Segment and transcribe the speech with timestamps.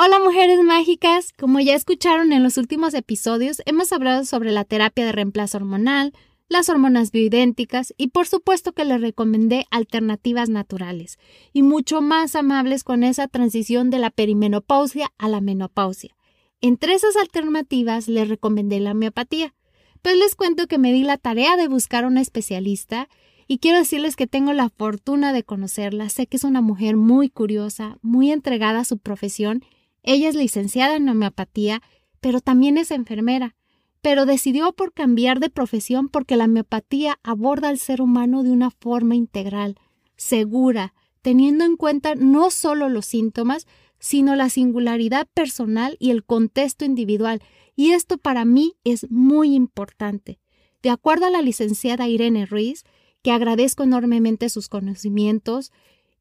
[0.00, 5.04] Hola mujeres mágicas, como ya escucharon en los últimos episodios, hemos hablado sobre la terapia
[5.04, 6.12] de reemplazo hormonal,
[6.48, 11.18] las hormonas bioidénticas y por supuesto que les recomendé alternativas naturales
[11.52, 16.14] y mucho más amables con esa transición de la perimenopausia a la menopausia.
[16.60, 19.52] Entre esas alternativas les recomendé la homeopatía,
[20.00, 23.08] pues les cuento que me di la tarea de buscar una especialista
[23.48, 26.08] y quiero decirles que tengo la fortuna de conocerla.
[26.08, 29.64] Sé que es una mujer muy curiosa, muy entregada a su profesión
[30.10, 31.82] ella es licenciada en homeopatía,
[32.20, 33.54] pero también es enfermera,
[34.00, 38.70] pero decidió por cambiar de profesión porque la homeopatía aborda al ser humano de una
[38.70, 39.76] forma integral,
[40.16, 43.66] segura, teniendo en cuenta no solo los síntomas,
[43.98, 47.42] sino la singularidad personal y el contexto individual,
[47.76, 50.38] y esto para mí es muy importante.
[50.82, 52.84] De acuerdo a la licenciada Irene Ruiz,
[53.22, 55.70] que agradezco enormemente sus conocimientos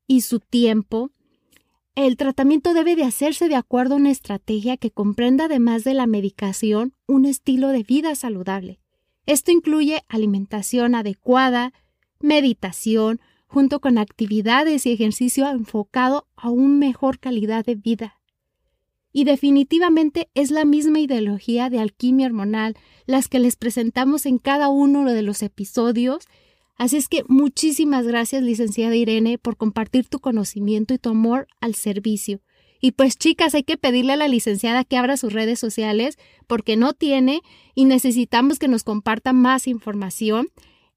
[0.08, 1.12] y su tiempo,
[2.06, 6.06] el tratamiento debe de hacerse de acuerdo a una estrategia que comprenda además de la
[6.06, 8.80] medicación un estilo de vida saludable.
[9.26, 11.74] Esto incluye alimentación adecuada,
[12.20, 18.20] meditación, junto con actividades y ejercicio enfocado a una mejor calidad de vida.
[19.12, 22.76] Y definitivamente es la misma ideología de alquimia hormonal
[23.08, 26.28] las que les presentamos en cada uno de los episodios
[26.78, 31.76] Así es que muchísimas gracias, licenciada Irene, por compartir tu conocimiento y tu amor al
[31.76, 32.42] servicio.
[32.80, 36.78] Y pues chicas, hay que pedirle a la licenciada que abra sus redes sociales porque
[36.78, 37.42] no tiene
[37.74, 40.50] y necesitamos que nos comparta más información.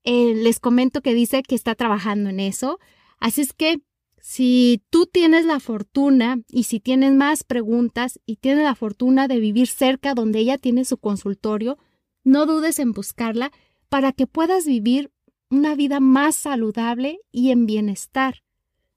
[0.05, 2.79] Eh, les comento que dice que está trabajando en eso.
[3.19, 3.81] Así es que
[4.21, 9.41] si tú tienes la fortuna y si tienes más preguntas y tienes la fortuna de
[9.41, 11.79] vivir cerca donde ella tiene su consultorio,
[12.23, 13.51] no dudes en buscarla
[13.89, 15.11] para que puedas vivir
[15.51, 18.43] una vida más saludable y en bienestar.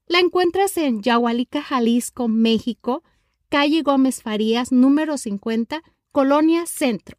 [0.06, 3.02] La encuentras en Yahualica, Jalisco, México,
[3.48, 7.18] calle Gómez Farías, número 50, Colonia Centro.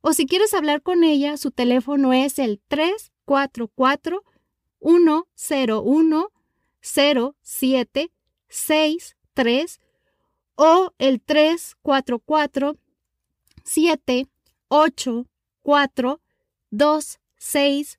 [0.00, 4.22] O si quieres hablar con ella, su teléfono es el 344
[4.80, 6.28] 101
[6.80, 9.80] 0763
[10.54, 12.76] o el 344
[13.64, 16.20] 784
[16.70, 17.98] 26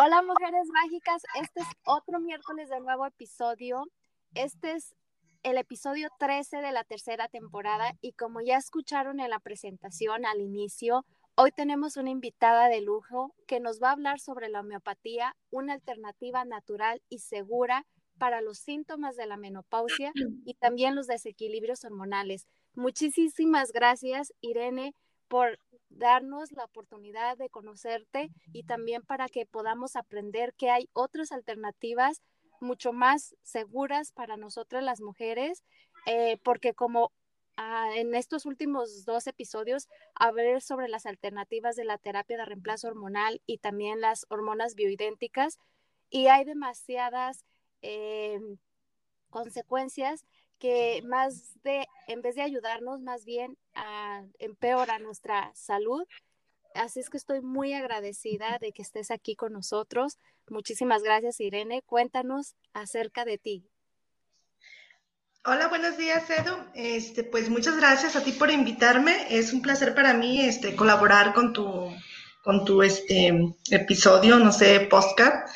[0.00, 3.82] Hola mujeres mágicas, este es otro miércoles de nuevo episodio.
[4.32, 4.94] Este es
[5.42, 10.40] el episodio 13 de la tercera temporada y como ya escucharon en la presentación al
[10.40, 11.04] inicio,
[11.34, 15.72] hoy tenemos una invitada de lujo que nos va a hablar sobre la homeopatía, una
[15.72, 17.84] alternativa natural y segura
[18.18, 20.12] para los síntomas de la menopausia
[20.44, 22.46] y también los desequilibrios hormonales.
[22.76, 24.94] Muchísimas gracias, Irene,
[25.26, 25.58] por
[25.90, 32.22] darnos la oportunidad de conocerte y también para que podamos aprender que hay otras alternativas
[32.60, 35.62] mucho más seguras para nosotras las mujeres,
[36.06, 37.12] eh, porque como
[37.56, 42.88] ah, en estos últimos dos episodios, hablar sobre las alternativas de la terapia de reemplazo
[42.88, 45.58] hormonal y también las hormonas bioidénticas,
[46.10, 47.44] y hay demasiadas
[47.82, 48.40] eh,
[49.30, 50.24] consecuencias
[50.58, 56.04] que más de, en vez de ayudarnos, más bien a, empeora nuestra salud.
[56.74, 60.18] Así es que estoy muy agradecida de que estés aquí con nosotros.
[60.48, 61.82] Muchísimas gracias, Irene.
[61.82, 63.68] Cuéntanos acerca de ti.
[65.44, 66.56] Hola, buenos días, Edu.
[66.74, 69.26] Este, pues muchas gracias a ti por invitarme.
[69.30, 71.90] Es un placer para mí este, colaborar con tu,
[72.42, 73.32] con tu este,
[73.70, 75.48] episodio, no sé, postcard.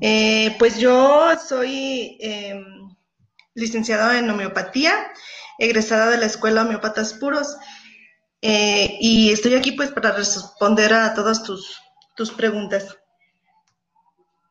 [0.00, 2.83] Eh, pues yo soy em,
[3.54, 5.12] licenciado en homeopatía,
[5.58, 7.56] egresada de la Escuela Homeopatas Puros.
[8.42, 11.80] Eh, y estoy aquí pues para responder a todas tus,
[12.14, 12.98] tus preguntas.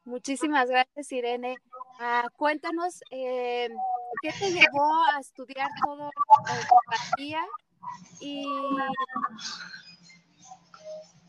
[0.05, 1.57] Muchísimas gracias, Irene.
[1.99, 3.69] Ah, cuéntanos, eh,
[4.21, 7.45] ¿qué te llevó a estudiar todo homeopatía?
[8.19, 8.45] Y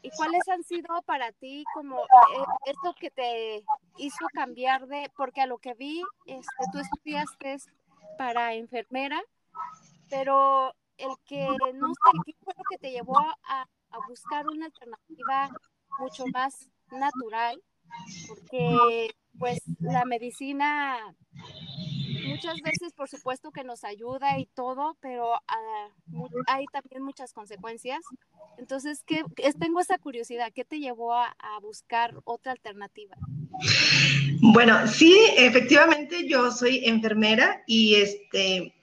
[0.04, 3.64] ¿Y cuáles han sido para ti como eh, esto que te
[3.96, 7.56] hizo cambiar de, porque a lo que vi, este, tú estudiaste
[8.18, 9.18] para enfermera,
[10.10, 14.66] pero el que, no sé, ¿qué fue lo que te llevó a, a buscar una
[14.66, 15.48] alternativa
[15.98, 17.62] mucho más natural?
[18.28, 19.08] Porque
[19.38, 21.16] pues la medicina
[22.26, 25.88] muchas veces, por supuesto que nos ayuda y todo, pero ah,
[26.46, 28.00] hay también muchas consecuencias.
[28.58, 29.22] Entonces, ¿qué,
[29.58, 33.16] tengo esa curiosidad, ¿qué te llevó a, buscar otra alternativa?
[34.40, 38.74] Bueno, sí, efectivamente yo soy enfermera y este,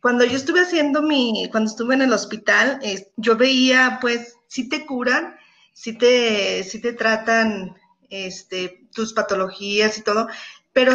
[0.00, 2.80] cuando yo estuve haciendo mi, cuando estuve en el hospital,
[3.16, 5.36] yo veía, pues, si te curan,
[5.72, 7.74] si te, si te tratan
[8.10, 10.28] este, tus patologías y todo,
[10.72, 10.92] pero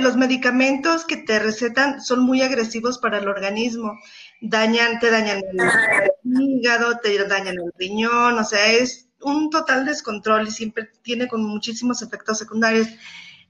[0.00, 3.98] los medicamentos que te recetan son muy agresivos para el organismo.
[4.40, 10.48] Dañan, te dañan el hígado, te dañan el riñón, o sea, es un total descontrol
[10.48, 12.88] y siempre tiene con muchísimos efectos secundarios.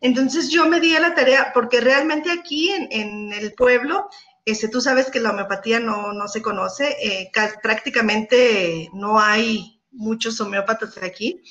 [0.01, 4.09] Entonces yo me di la tarea, porque realmente aquí en, el pueblo,
[4.45, 7.31] este, tú sabes que la homeopatía no, no se conoce, eh,
[7.63, 11.43] prácticamente no hay muchos homeópatas aquí.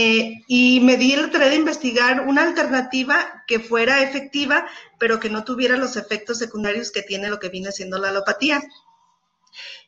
[0.00, 4.64] Eh, y me di el tarea de investigar una alternativa que fuera efectiva,
[4.96, 8.62] pero que no tuviera los efectos secundarios que tiene lo que viene siendo la alopatía.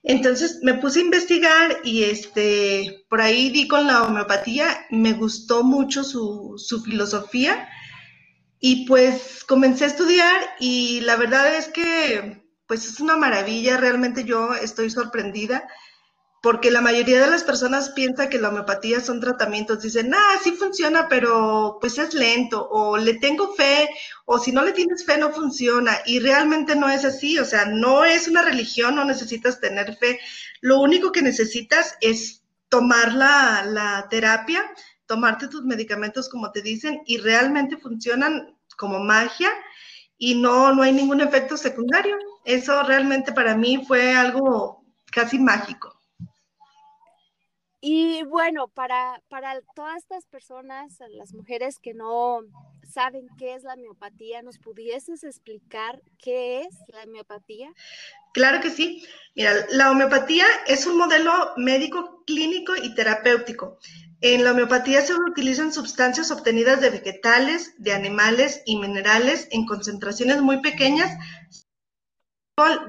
[0.03, 5.63] Entonces me puse a investigar y este, por ahí di con la homeopatía, me gustó
[5.63, 7.69] mucho su, su filosofía.
[8.59, 14.25] Y pues comencé a estudiar y la verdad es que pues es una maravilla, realmente
[14.25, 15.69] yo estoy sorprendida
[16.41, 20.53] porque la mayoría de las personas piensa que la homeopatía son tratamientos, dicen, ah, sí
[20.53, 23.89] funciona, pero pues es lento, o le tengo fe,
[24.25, 27.67] o si no le tienes fe no funciona, y realmente no es así, o sea,
[27.67, 30.19] no es una religión, no necesitas tener fe,
[30.63, 34.63] lo único que necesitas es tomar la, la terapia,
[35.07, 39.51] tomarte tus medicamentos como te dicen, y realmente funcionan como magia,
[40.23, 42.17] y no, no hay ningún efecto secundario.
[42.45, 45.90] Eso realmente para mí fue algo casi mágico.
[47.81, 52.41] Y bueno, para, para todas estas personas, las mujeres que no
[52.91, 57.73] saben qué es la miopatía, ¿nos pudieses explicar qué es la miopatía?
[58.35, 59.03] Claro que sí.
[59.35, 63.79] Mira, la homeopatía es un modelo médico, clínico y terapéutico.
[64.21, 70.43] En la homeopatía se utilizan sustancias obtenidas de vegetales, de animales y minerales en concentraciones
[70.43, 71.17] muy pequeñas.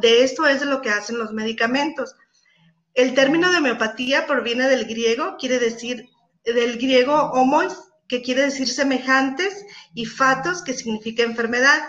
[0.01, 2.13] De esto es de lo que hacen los medicamentos.
[2.93, 6.09] El término de homeopatía proviene del griego, quiere decir,
[6.43, 7.77] del griego homos,
[8.07, 11.81] que quiere decir semejantes, y fatos, que significa enfermedad.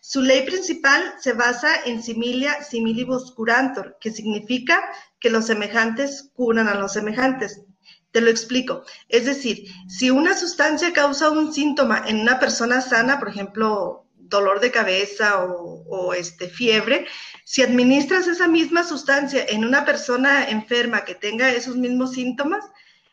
[0.00, 4.80] Su ley principal se basa en similia similibus curantor, que significa
[5.20, 7.62] que los semejantes curan a los semejantes.
[8.10, 8.84] Te lo explico.
[9.08, 14.60] Es decir, si una sustancia causa un síntoma en una persona sana, por ejemplo, dolor
[14.60, 17.06] de cabeza o, este, fiebre,
[17.44, 22.64] si administras esa misma sustancia en una persona enferma que tenga esos mismos síntomas,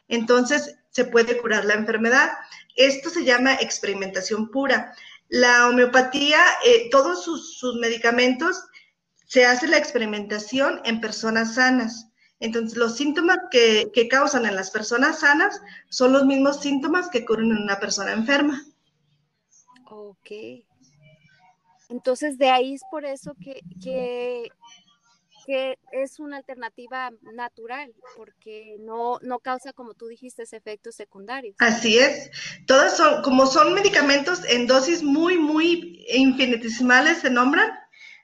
[0.08, 2.32] entonces se puede curar la enfermedad.
[2.76, 4.94] Esto se llama experimentación pura.
[5.30, 8.64] La homeopatía, eh, todos sus, medicamentos,
[9.26, 12.12] se hace la experimentación en personas sanas.
[12.40, 17.26] Entonces, los síntomas que, que causan en las personas sanas son los mismos síntomas que
[17.26, 18.62] curan en una persona enferma.
[19.90, 20.32] Ok.
[21.90, 24.50] Entonces, de ahí es por eso que, que,
[25.92, 31.56] es una alternativa natural, porque no, no causa, como tú dijiste, efectos secundarios.
[31.60, 32.32] Así es.
[32.66, 37.72] Todas son, como son medicamentos en dosis muy, muy infinitesimales, se nombran,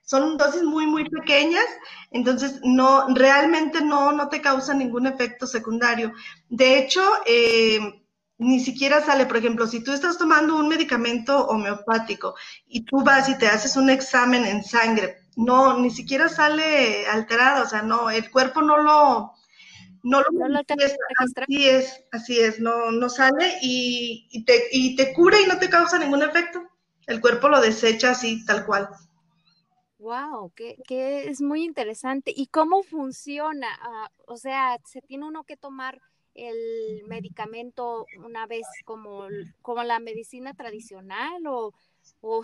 [0.04, 1.66] son dosis muy, muy pequeñas,
[2.10, 6.12] entonces no, realmente no, no te causa ningún efecto secundario.
[6.50, 8.01] De hecho, eh,
[8.42, 12.34] ni siquiera sale, por ejemplo, si tú estás tomando un medicamento homeopático
[12.66, 17.64] y tú vas y te haces un examen en sangre, no, ni siquiera sale alterado,
[17.64, 19.34] o sea, no, el cuerpo no lo,
[20.02, 20.60] no lo,
[21.20, 25.70] así es, así es, no, no sale y, te, y te cura y no te
[25.70, 26.64] causa ningún efecto.
[27.06, 28.90] El cuerpo lo desecha así, tal cual.
[30.00, 32.34] Wow, que, que es muy interesante.
[32.36, 33.68] ¿Y cómo funciona?
[33.82, 36.02] Ah, o sea, ¿se tiene uno que tomar
[36.34, 39.28] el medicamento una vez como,
[39.62, 41.74] como la medicina tradicional o,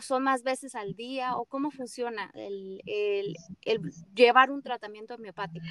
[0.01, 2.81] son más veces al día o cómo funciona el,
[4.13, 5.65] llevar un tratamiento homeopático?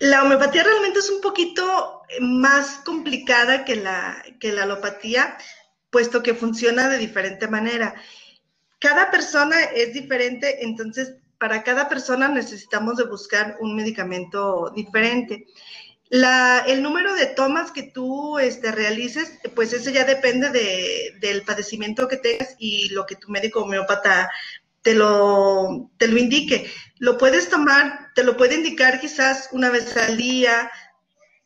[0.00, 5.36] La homeopatía realmente es un poquito más complicada que la, que la alopatía,
[5.90, 7.94] puesto que funciona de diferente manera.
[8.78, 15.46] Cada persona es diferente, entonces para cada persona necesitamos de buscar un medicamento diferente.
[16.10, 21.42] La, el número de tomas que tú este, realices, pues ese ya depende de, del
[21.42, 24.30] padecimiento que tengas y lo que tu médico homeópata
[24.82, 26.70] te lo, te lo indique.
[26.98, 30.70] Lo puedes tomar, te lo puede indicar quizás una vez al día,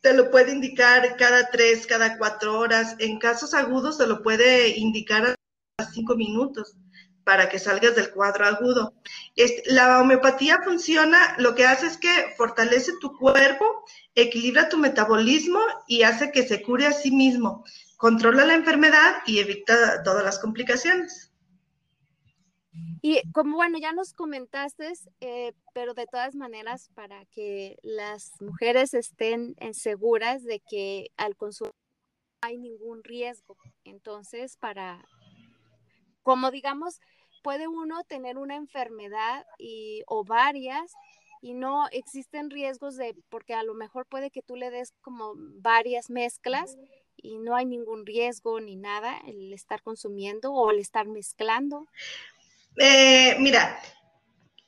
[0.01, 2.95] te lo puede indicar cada tres, cada cuatro horas.
[2.99, 5.35] En casos agudos te lo puede indicar
[5.77, 6.77] a cinco minutos
[7.23, 8.93] para que salgas del cuadro agudo.
[9.65, 16.03] La homeopatía funciona, lo que hace es que fortalece tu cuerpo, equilibra tu metabolismo y
[16.03, 17.63] hace que se cure a sí mismo,
[17.97, 21.33] controla la enfermedad y evita todas las complicaciones.
[23.01, 28.93] Y como bueno, ya nos comentaste, eh, pero de todas maneras, para que las mujeres
[28.93, 33.57] estén eh, seguras de que al consumir no hay ningún riesgo.
[33.83, 35.05] Entonces, para,
[36.23, 36.99] como digamos,
[37.43, 40.93] puede uno tener una enfermedad y, o varias
[41.41, 45.33] y no existen riesgos de, porque a lo mejor puede que tú le des como
[45.35, 46.77] varias mezclas
[47.17, 51.85] y no hay ningún riesgo ni nada el estar consumiendo o el estar mezclando.
[52.77, 53.77] Eh, mira,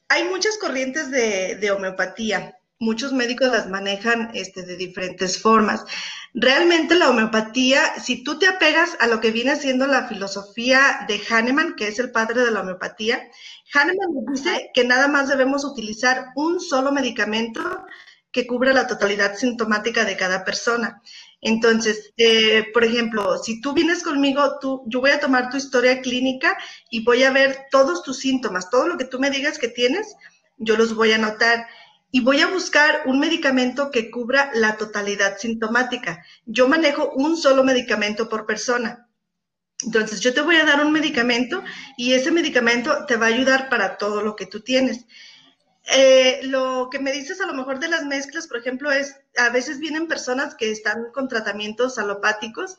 [0.10, 5.86] hay muchas corrientes de, de homeopatía muchos médicos las manejan este, de diferentes formas.
[6.34, 11.22] Realmente la homeopatía, si tú te apegas a lo que viene siendo la filosofía de
[11.29, 13.29] Hahnemann, que es el padre de la homeopatía,
[13.74, 17.86] Hahnemann dice que nada más debemos utilizar un solo medicamento
[18.32, 21.01] que cubra la totalidad sintomática de cada persona.
[21.39, 26.01] Entonces, eh, por ejemplo, si tú vienes conmigo, tú, yo voy a tomar tu historia
[26.01, 26.58] clínica
[26.89, 30.15] y voy a ver todos tus síntomas, todo lo que tú me digas que tienes,
[30.58, 31.67] yo los voy a anotar
[32.15, 36.24] y voy a buscar un medicamento que cubra la totalidad sintomática.
[36.45, 39.10] Yo manejo un solo medicamento por persona.
[39.84, 41.62] Entonces, yo te voy a dar un medicamento
[41.98, 45.07] y ese medicamento te va a ayudar para todo lo que tú tienes.
[45.93, 49.50] Eh, lo que me dices a lo mejor de las mezclas, por ejemplo, es a
[49.50, 52.77] veces vienen personas que están con tratamientos alopáticos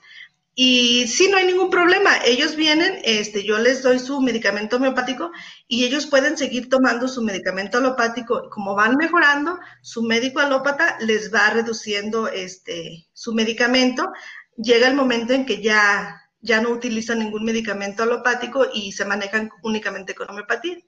[0.59, 2.13] y sí, no hay ningún problema.
[2.25, 5.31] Ellos vienen, este, yo les doy su medicamento homeopático
[5.69, 8.49] y ellos pueden seguir tomando su medicamento alopático.
[8.49, 14.11] Como van mejorando, su médico alópata les va reduciendo este, su medicamento.
[14.57, 19.51] Llega el momento en que ya, ya no utilizan ningún medicamento alopático y se manejan
[19.63, 20.79] únicamente con homeopatía.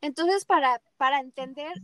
[0.00, 1.74] Entonces, para, para entender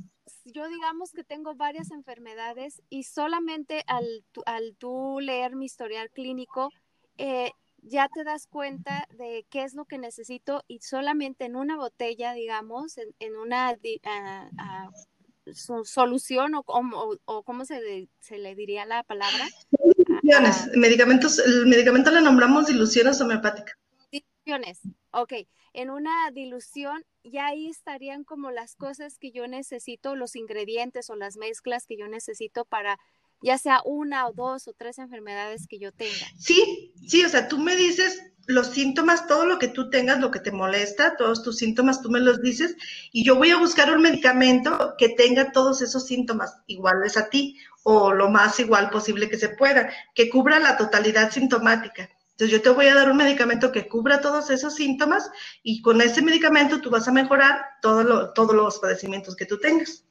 [0.45, 4.07] yo digamos que tengo varias enfermedades y solamente al,
[4.47, 6.71] al tú leer mi historial clínico,
[7.17, 7.51] eh,
[7.83, 12.33] ya te das cuenta de qué es lo que necesito y solamente en una botella,
[12.33, 14.91] digamos, en, una ah, ah,
[15.53, 19.49] solución o, o, cómo se, se, le diría la palabra.
[19.71, 23.77] Diluciones, ah, medicamentos, el medicamento le nombramos diluciones homeopáticas.
[24.11, 24.81] Diluciones,
[25.13, 25.33] ok
[25.73, 31.17] en una dilución ya ahí estarían como las cosas que yo necesito, los ingredientes o
[31.17, 32.99] las mezclas que yo necesito para
[33.41, 36.27] ya sea una o dos o tres enfermedades que yo tenga.
[36.37, 40.31] Sí, sí, o sea, tú me dices los síntomas, todo lo que tú tengas, lo
[40.31, 42.77] que te molesta, todos tus síntomas, tú me los dices
[43.13, 47.59] y yo voy a buscar un medicamento que tenga todos esos síntomas iguales a ti
[47.83, 52.09] o lo más igual posible que se pueda, que cubra la totalidad sintomática.
[52.39, 55.29] Entonces yo te voy a dar un medicamento que cubra todos esos síntomas
[55.65, 60.05] y con ese medicamento tú vas a mejorar todo todos los padecimientos que tú tengas.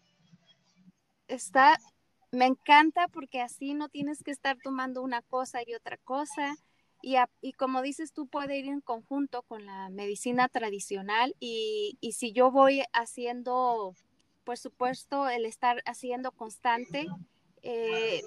[1.29, 1.77] Está,
[2.33, 6.57] me encanta porque así no tienes que estar tomando una cosa y otra cosa.
[7.01, 12.33] Y, como dices, tú puedes ir en conjunto con la medicina tradicional y, y si
[12.33, 13.95] yo voy haciendo,
[14.43, 17.07] por supuesto, el estar haciendo constante,
[17.61, 18.21] eh,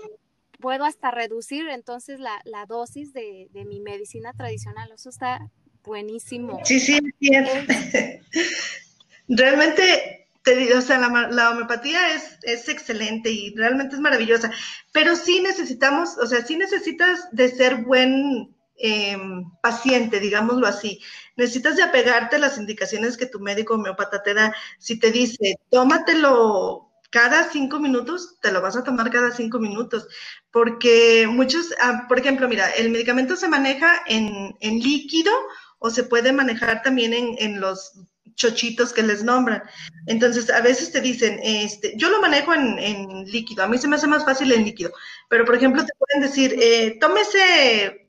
[0.60, 4.90] puedo hasta reducir entonces la, la dosis de, de, mi medicina tradicional.
[4.92, 5.50] Eso está
[5.82, 6.60] buenísimo.
[6.64, 7.30] Sí, sí, sí.
[9.28, 14.50] realmente, te o sea, la, la homeopatía es, es, excelente y realmente es maravillosa,
[14.92, 19.16] pero sí necesitamos, o sea, sí necesitas de ser buen eh,
[19.62, 21.00] paciente, digámoslo así.
[21.36, 24.54] Necesitas de apegarte a las indicaciones que tu médico homeopata te da.
[24.78, 30.06] Si te dice, tómatelo cada cinco minutos, te lo vas a tomar cada cinco minutos,
[30.50, 35.32] porque muchos, ah, por ejemplo, mira, el medicamento se maneja en, líquido
[35.78, 37.92] o se puede manejar también en, los
[38.36, 39.62] chochitos que les nombran.
[40.06, 43.96] Entonces, a veces te dicen, este, yo lo manejo en, líquido, a mí se me
[43.96, 44.92] hace más fácil en líquido,
[45.28, 47.99] pero por ejemplo, te pueden decir, eh, tómese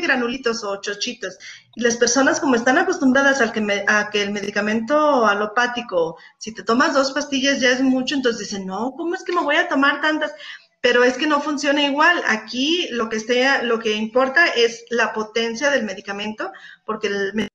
[0.00, 1.36] granulitos o chochitos.
[1.74, 6.62] Y las personas como están acostumbradas al que a que el medicamento alopático, si te
[6.62, 9.68] tomas dos pastillas ya es mucho, entonces dicen, no, ¿cómo es que me voy a
[9.68, 10.32] tomar tantas?
[10.80, 12.22] Pero es que no funciona igual.
[12.26, 16.50] Aquí lo que, importa es la potencia del medicamento,
[16.84, 17.48] porque el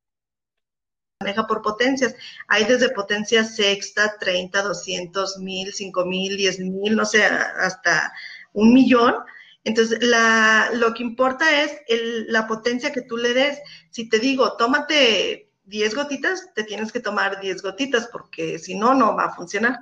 [1.20, 2.16] maneja por potencias.
[2.48, 8.14] Hay desde potencia sexta, 30, 200, 1000, 5000, 10000, no sé, hasta
[8.54, 9.16] un millón.
[9.68, 13.60] Entonces, la, lo que importa es el, la potencia que tú le des.
[13.90, 18.94] Si te digo, tómate 10 gotitas, te tienes que tomar 10 gotitas porque si no,
[18.94, 19.78] no va a funcionar.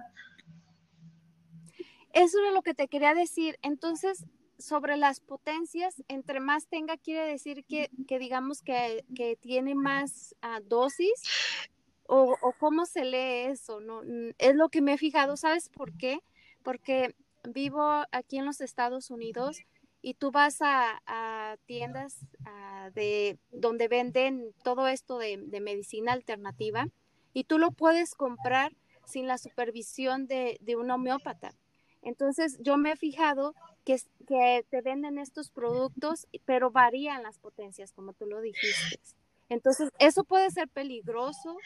[2.13, 3.60] Eso era lo que te quería decir.
[3.62, 4.25] Entonces,
[4.58, 9.06] sobre las potencias, entre más tenga, quiere decir que, digamos que,
[9.39, 11.22] tiene más uh, dosis.
[12.08, 14.01] O, o, cómo se lee eso, ¿no?
[14.39, 16.22] Es lo que me he fijado, ¿sabes por qué?
[16.63, 17.15] Porque
[17.48, 19.60] vivo aquí en los Estados Unidos
[20.06, 26.88] y tú vas a, tiendas a, de donde venden todo esto de, de, medicina alternativa
[27.34, 28.72] y tú lo puedes comprar
[29.04, 31.56] sin la supervisión de, de un homeópata.
[32.04, 37.92] Entonces, yo me he fijado que, que, te venden estos productos, pero varían las potencias,
[37.92, 39.00] como tú lo dijiste.
[39.50, 41.58] Entonces, ¿eso puede ser peligroso?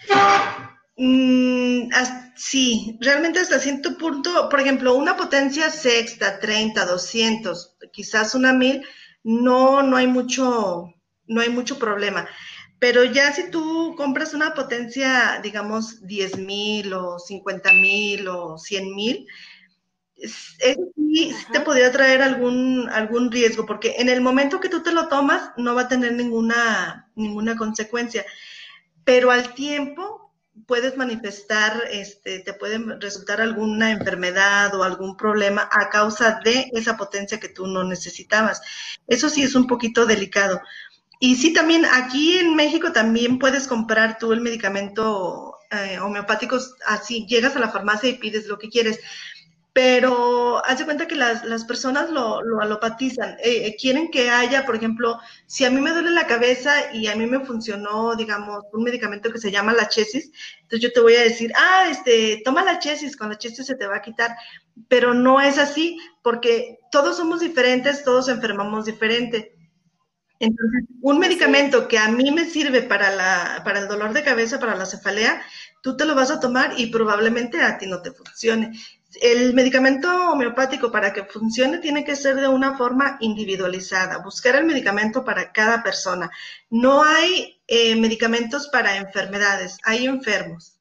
[1.01, 1.89] Mm,
[2.35, 8.83] sí, realmente hasta cierto punto, por ejemplo, una potencia sexta, 30, 200, quizás una mil,
[9.23, 10.93] no, no hay mucho,
[11.27, 12.27] no hay mucho problema.
[12.79, 18.93] Pero ya si tú compras una potencia, digamos, 10 mil o 50 mil o 100
[18.93, 19.25] mil,
[20.17, 24.91] eso sí te podría traer algún, algún riesgo, porque en el momento que tú te
[24.91, 28.25] lo tomas no va a tener ninguna, ninguna consecuencia,
[29.05, 30.08] pero al tiempo
[30.67, 36.97] puedes manifestar, este, te puede resultar alguna enfermedad o algún problema a causa de esa
[36.97, 38.61] potencia que tú no necesitabas.
[39.07, 40.61] Eso sí es un poquito delicado.
[41.19, 47.25] Y sí, también aquí en México también puedes comprar tú el medicamento eh, homeopático, así
[47.27, 48.99] llegas a la farmacia y pides lo que quieres
[49.73, 53.37] pero hace cuenta que las, las personas lo, lo alopatizan.
[53.43, 57.07] Eh, eh, quieren que haya, por ejemplo, si a mí me duele la cabeza y
[57.07, 61.01] a mí me funcionó, digamos, un medicamento que se llama la chesis, entonces yo te
[61.01, 64.01] voy a decir, ah, este, toma la chesis, con la chesis se te va a
[64.01, 64.35] quitar.
[64.87, 69.55] Pero no es así, porque todos somos diferentes, todos enfermamos diferente.
[70.39, 74.59] Entonces, un medicamento que a mí me sirve para, la, para el dolor de cabeza,
[74.59, 75.41] para la cefalea,
[75.81, 78.71] tú te lo vas a tomar y probablemente a ti no te funcione
[79.21, 84.65] el medicamento homeopático para que funcione tiene que ser de una forma individualizada, buscar el
[84.65, 86.29] medicamento para cada persona.
[86.69, 90.77] No hay eh, medicamentos para enfermedades, hay enfermos.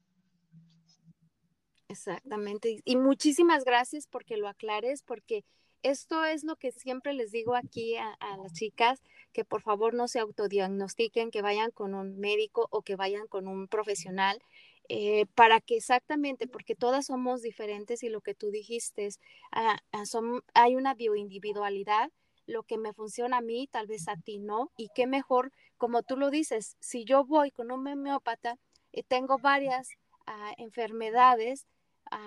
[1.88, 2.82] Exactamente.
[2.84, 5.44] Y muchísimas gracias porque lo aclares, porque
[5.82, 9.94] esto es lo que siempre les digo aquí a, a, las chicas, que por favor
[9.94, 14.42] no se autodiagnostiquen, que vayan con un médico o que vayan con un profesional
[14.88, 19.20] eh, para que exactamente, porque todas somos diferentes y lo que tú dijiste, es,
[19.52, 20.04] ah, ah,
[20.54, 22.10] hay una bioindividualidad,
[22.46, 26.02] lo que me funciona a mí, tal vez a ti no, y qué mejor, como
[26.02, 28.56] tú lo dices, si yo voy con un homeópata
[28.90, 29.90] y tengo varias
[30.26, 31.66] ah, enfermedades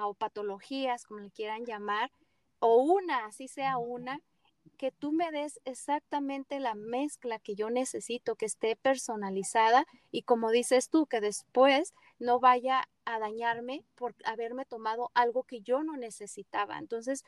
[0.03, 2.11] o patologías, como le quieran llamar,
[2.59, 4.21] o una, así sea una,
[4.77, 10.51] que tú me des exactamente la mezcla que yo necesito, que esté personalizada y como
[10.51, 15.97] dices tú, que después no vaya a dañarme por haberme tomado algo que yo no
[15.97, 16.77] necesitaba.
[16.77, 17.23] Entonces,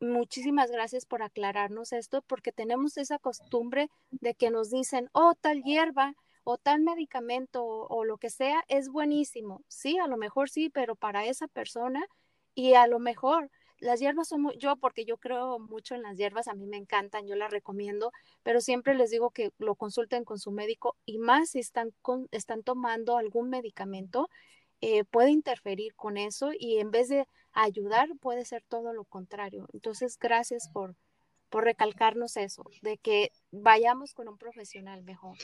[0.00, 5.62] muchísimas gracias por aclararnos esto, porque tenemos esa costumbre de que nos dicen, oh, tal
[5.62, 6.14] hierba
[6.44, 9.62] o tal medicamento o, o lo que sea es buenísimo.
[9.68, 12.04] Sí, a lo mejor sí, pero para esa persona
[12.54, 13.50] y a lo mejor
[13.82, 16.76] las hierbas son muy, yo porque yo creo mucho en las hierbas, a mí me
[16.76, 18.12] encantan, yo las recomiendo,
[18.44, 22.28] pero siempre les digo que lo consulten con su médico y más si están, con,
[22.30, 24.30] están tomando algún medicamento,
[24.80, 29.66] eh, puede interferir con eso y en vez de ayudar puede ser todo lo contrario.
[29.72, 30.94] Entonces, gracias por,
[31.50, 35.36] por recalcarnos eso, de que vayamos con un profesional mejor.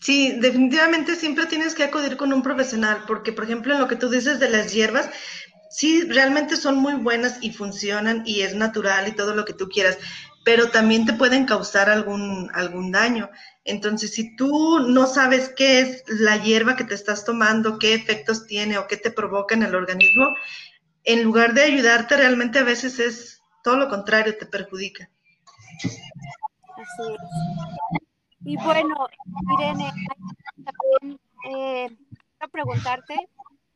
[0.00, 3.96] Sí, definitivamente siempre tienes que acudir con un profesional, porque por ejemplo en lo que
[3.96, 5.08] tú dices de las hierbas,
[5.70, 9.68] sí, realmente son muy buenas y funcionan y es natural y todo lo que tú
[9.68, 9.98] quieras,
[10.44, 13.30] pero también te pueden causar algún, algún daño.
[13.64, 18.46] Entonces, si tú no sabes qué es la hierba que te estás tomando, qué efectos
[18.46, 20.26] tiene o qué te provoca en el organismo,
[21.02, 25.10] en lugar de ayudarte, realmente a veces es todo lo contrario, te perjudica.
[25.82, 28.06] Así es.
[28.44, 28.94] Y bueno,
[29.58, 29.92] Irene,
[30.64, 31.96] también eh,
[32.38, 33.16] quiero preguntarte,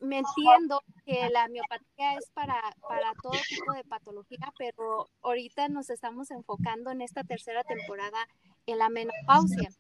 [0.01, 2.55] me entiendo que la miopatía es para,
[2.89, 8.19] para todo tipo de patología, pero ahorita nos estamos enfocando en esta tercera temporada
[8.67, 9.71] en la menopausia.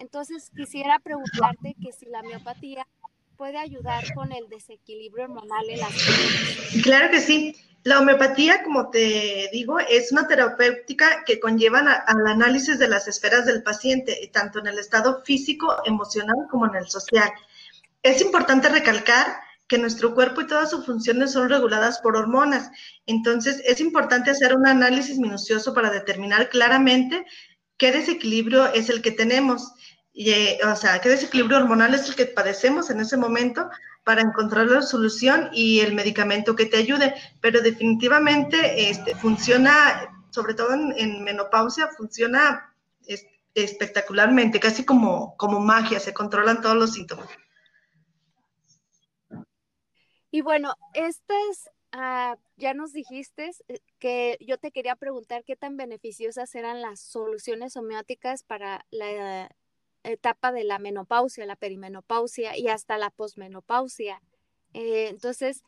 [0.00, 2.86] Entonces, quisiera preguntarte que si la miopatía
[3.36, 6.82] puede ayudar con el desequilibrio hormonal en las mujeres.
[6.82, 7.56] Claro que sí.
[7.84, 13.46] La homeopatía, como te digo, es una terapéutica que conlleva al análisis de las esferas
[13.46, 17.30] del paciente, tanto en el estado físico, emocional como en el social
[18.02, 19.26] es importante recalcar
[19.68, 22.70] que nuestro cuerpo y todas sus funciones son reguladas por hormonas.
[23.06, 27.26] Entonces, es importante hacer un análisis minucioso para determinar claramente
[27.76, 29.72] qué desequilibrio es el que tenemos.
[30.12, 33.68] Y, eh, o sea, qué desequilibrio hormonal es el que padecemos en ese momento
[34.04, 37.14] para encontrar la solución y el medicamento que te ayude.
[37.42, 42.74] Pero definitivamente este, funciona, sobre todo en, menopausia, funciona
[43.54, 47.28] espectacularmente, casi como, como magia, se controlan todos los síntomas.
[50.30, 55.76] Y bueno, estas, ah, ya nos dijiste eh, que yo te quería preguntar qué tan
[55.76, 59.50] beneficiosas eran las soluciones homeóticas para la
[60.04, 64.22] etapa de la menopausia, la perimenopausia y hasta la posmenopausia.
[64.74, 65.62] Eh, entonces,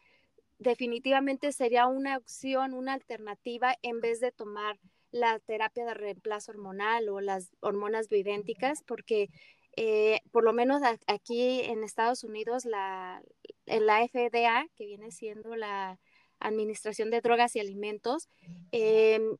[0.58, 4.78] definitivamente sería una opción, una alternativa en vez de tomar
[5.10, 9.28] la terapia de reemplazo hormonal o las hormonas bioidénticas, porque
[9.76, 13.22] eh, por lo menos aquí en Estados Unidos, la,
[13.66, 15.98] la FDA, que viene siendo la
[16.38, 18.28] Administración de Drogas y Alimentos,
[18.72, 19.36] em,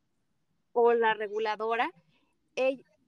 [0.73, 1.91] o la reguladora,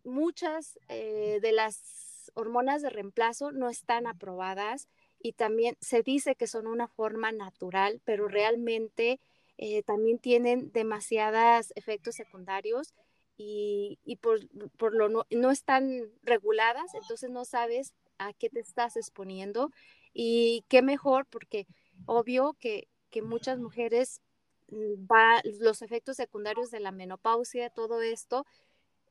[0.04, 6.46] muchas eh, de las hormonas de reemplazo no están aprobadas y también se dice que
[6.46, 9.20] son una forma natural, pero realmente
[9.58, 12.94] eh, también tienen demasiados efectos secundarios
[13.36, 19.70] y, por, lo no, están reguladas, entonces no sabes a qué te estás exponiendo
[20.12, 21.66] y qué mejor porque
[22.06, 22.88] obvio que,
[23.22, 24.20] muchas mujeres
[24.68, 28.46] mm, va, los efectos secundarios de la menopausia, todo esto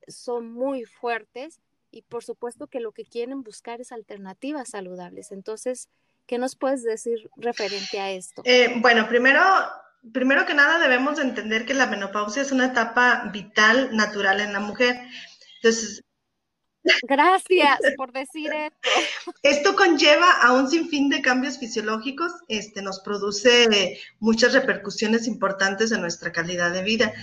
[0.08, 1.60] son muy fuertes
[1.92, 5.32] y por supuesto que lo que quieren buscar es alternativas saludables.
[5.32, 5.90] Entonces,
[6.26, 8.42] ¿qué nos puedes decir referente a esto?
[8.46, 9.42] Eh, bueno, primero
[10.14, 14.60] primero que nada debemos entender que la menopausia es una etapa vital, natural en la
[14.60, 15.00] mujer.
[15.62, 16.04] Entonces,
[17.04, 18.90] Gracias por decir esto.
[19.44, 26.02] Esto conlleva a un sinfín de cambios fisiológicos, este, nos produce muchas repercusiones importantes en
[26.02, 27.14] nuestra calidad de vida.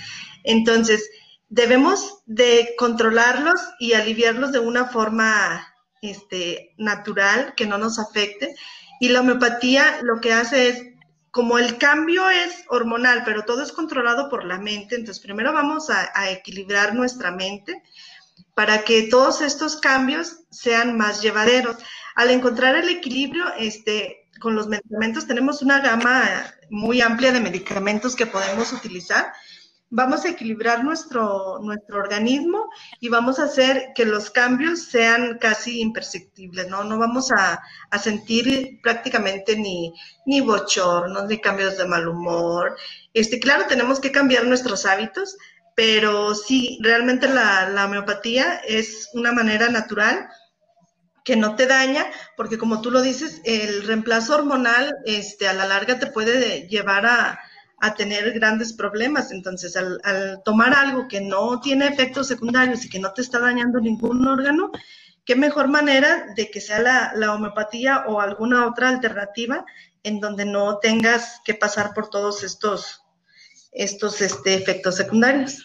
[0.44, 1.10] Entonces,
[1.48, 5.66] debemos de controlarlos y aliviarlos de una forma
[6.02, 8.54] este, natural que no nos afecte.
[9.00, 10.84] Y la homeopatía lo que hace es
[11.30, 15.90] como el cambio es hormonal, pero todo es controlado por la mente, entonces primero vamos
[15.90, 17.82] a, equilibrar nuestra mente
[18.54, 21.76] para que todos estos cambios sean más llevaderos.
[22.14, 26.24] Al encontrar el equilibrio, este, con los medicamentos tenemos una gama
[26.70, 29.32] muy amplia de medicamentos que podemos utilizar
[29.90, 32.68] vamos a equilibrar nuestro, nuestro organismo
[33.00, 36.84] y vamos a hacer que los cambios sean casi imperceptibles, ¿no?
[36.84, 37.60] No vamos a,
[37.98, 39.92] sentir prácticamente ni,
[40.26, 42.76] ni bochornos, ni cambios de mal humor.
[43.14, 45.36] Este, claro, tenemos que cambiar nuestros hábitos,
[45.74, 50.28] pero sí, realmente la, la homeopatía es una manera natural
[51.24, 55.66] que no te daña, porque como tú lo dices, el reemplazo hormonal este, a la
[55.66, 57.38] larga te puede llevar a,
[57.80, 59.30] a tener grandes problemas.
[59.30, 63.80] Entonces, al, tomar algo que no tiene efectos secundarios y que no te está dañando
[63.80, 64.70] ningún órgano,
[65.24, 69.64] qué mejor manera de que sea la, homeopatía o alguna otra alternativa
[70.02, 73.02] en donde no tengas que pasar por todos estos,
[73.72, 75.64] estos este, efectos secundarios.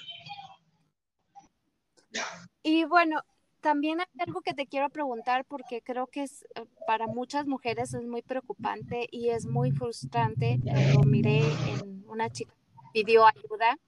[2.62, 3.22] Y bueno,
[3.64, 7.94] también hay algo que te quiero preguntar porque creo que es eh, para muchas mujeres
[7.96, 10.60] es muy preocupante y es muy frustrante.
[10.94, 12.54] Lo miré en una chica
[12.94, 13.80] pidió ayuda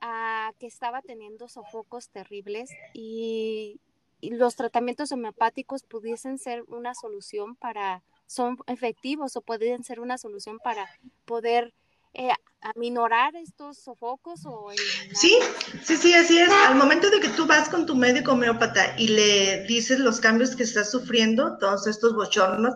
[0.00, 3.80] a que estaba teniendo sofocos terribles y,
[4.20, 10.60] los tratamientos homeopáticos pudiesen ser una solución para son efectivos o pueden ser una solución
[10.62, 10.88] para
[11.24, 11.74] poder
[12.14, 14.70] eh, aminorar estos sofocos o
[15.14, 15.38] Sí,
[15.82, 16.50] sí, sí, así es.
[16.50, 20.54] Al momento de que tú vas con tu médico homeópata y le dices los cambios
[20.54, 22.74] que estás sufriendo, todos estos bochornos,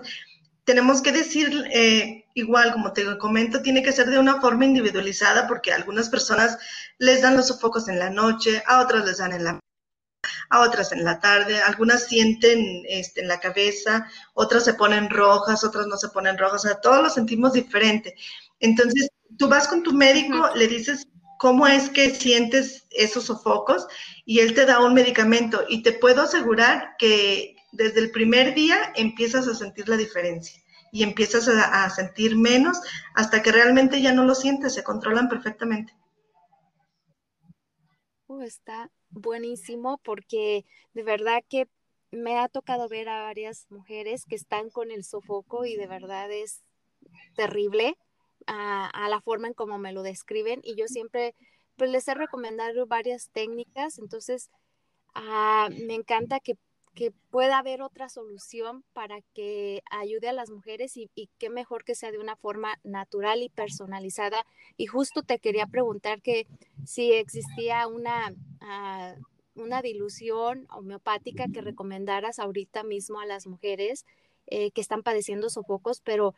[0.65, 5.47] tenemos que decir, eh, igual como te comento, tiene que ser de una forma individualizada
[5.47, 6.59] porque a algunas personas
[6.99, 9.61] les dan los sofocos en la noche, a otras les dan en la
[10.51, 15.63] a otras en la tarde, algunas sienten este, en la cabeza, otras se ponen rojas,
[15.65, 18.15] otras no se ponen rojas, o sea, todos lo sentimos diferente.
[18.61, 19.09] Entonces,
[19.39, 21.07] tú vas con tu médico, le dices
[21.39, 23.87] cómo es que sientes esos sofocos
[24.25, 28.93] y él te da un medicamento y te puedo asegurar que desde el primer día
[28.97, 30.63] empiezas a sentir la diferencia
[30.93, 32.81] y empiezas a, sentir menos
[33.15, 35.95] hasta que realmente ya no lo sientes, se controlan perfectamente.
[38.29, 41.69] Uh, está buenísimo porque de verdad que
[42.11, 46.31] me ha tocado ver a varias mujeres que están con el sofoco y de verdad
[46.33, 46.63] es
[47.35, 47.99] terrible
[48.47, 51.35] a, la forma en cómo me lo describen y yo siempre
[51.77, 54.51] pues les he recomendado varias técnicas, entonces
[55.15, 56.57] ah, me encanta que,
[56.95, 61.85] que pueda haber otra solución para que ayude a las mujeres y, y, qué mejor
[61.85, 64.47] que sea de una forma natural y personalizada.
[64.79, 66.47] Y justo te quería preguntar que
[66.87, 68.33] si existía una,
[68.63, 74.07] uh, una dilución homeopática que recomendaras ahorita mismo a las mujeres
[74.49, 76.35] eh, que están padeciendo sofocos, pero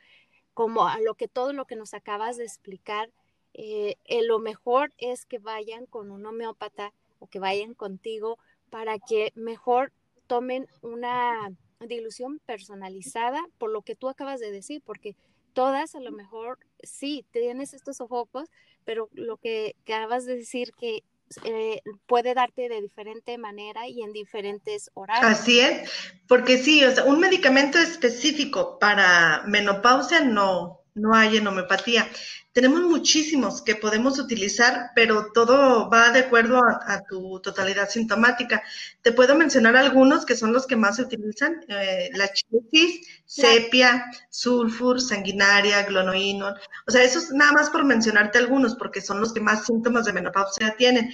[0.59, 3.13] como a lo que todo lo que nos acabas de explicar,
[3.55, 8.99] eh, eh, lo mejor es que vayan con un homeópata o que vayan contigo para
[8.99, 9.93] que mejor
[10.27, 15.15] tomen una dilución personalizada por lo que tú acabas de decir, porque
[15.53, 18.51] todas a lo mejor sí tienes estos sofocos,
[18.85, 21.05] pero lo que acabas de decir que
[21.45, 25.31] eh, puede darte de diferente manera y en diferentes horarios.
[25.31, 25.91] Así es,
[26.27, 32.09] porque sí, o sea, un medicamento específico para menopausia no, no hay en homeopatía.
[32.53, 38.63] Tenemos muchísimos que podemos utilizar, pero todo va de acuerdo a, tu totalidad sintomática.
[39.01, 44.07] Te puedo mencionar algunos que son los que más se utilizan, eh, la chisis, sepia,
[44.31, 46.55] sulfur, sanguinaria, glonoinol.
[46.87, 50.07] O sea, eso es nada más por mencionarte algunos, porque son los que más síntomas
[50.07, 51.11] de menopausia tienen.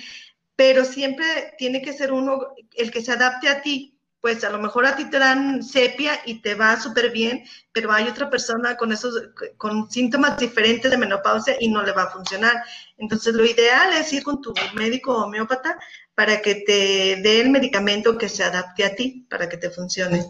[0.56, 3.93] Pero siempre tiene que ser uno el que se adapte a ti,
[4.24, 7.92] pues a lo mejor a ti te dan sepia y te va súper bien, pero
[7.92, 9.22] hay otra persona con esos,
[9.58, 12.64] con síntomas diferentes de menopausia y no le va a funcionar.
[12.96, 15.78] Entonces, lo ideal es ir con tu médico homeópata
[16.14, 20.24] para que te dé el medicamento que se adapte a ti, para que te funcione.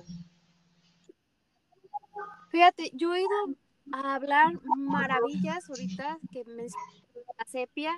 [2.51, 3.57] Fíjate, yo he ido
[3.93, 7.93] a hablar maravillas ahorita que me la sepia,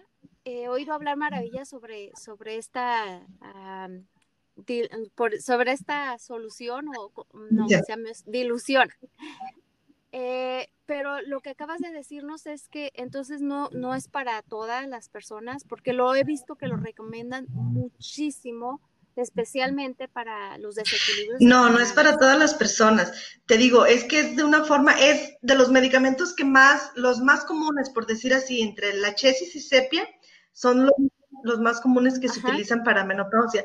[0.45, 3.27] he oído hablar maravillas sobre, sobre esta
[5.41, 7.13] sobre esta solución o
[7.51, 8.91] no, se llama dilución.
[10.13, 14.89] Eh, pero lo que acabas de decirnos es que entonces no, no es para todas
[14.89, 18.81] las personas, porque lo he visto que lo recomiendan muchísimo,
[19.17, 21.41] especialmente para los desequilibrios.
[21.41, 23.13] No, no es para todas las personas.
[23.47, 27.21] Te digo, es que es de una forma, es de los medicamentos que más, los
[27.21, 30.09] más comunes, por decir así, entre la chesis y sepia,
[30.53, 30.95] son los,
[31.43, 33.65] los más comunes que se utilizan para menopausia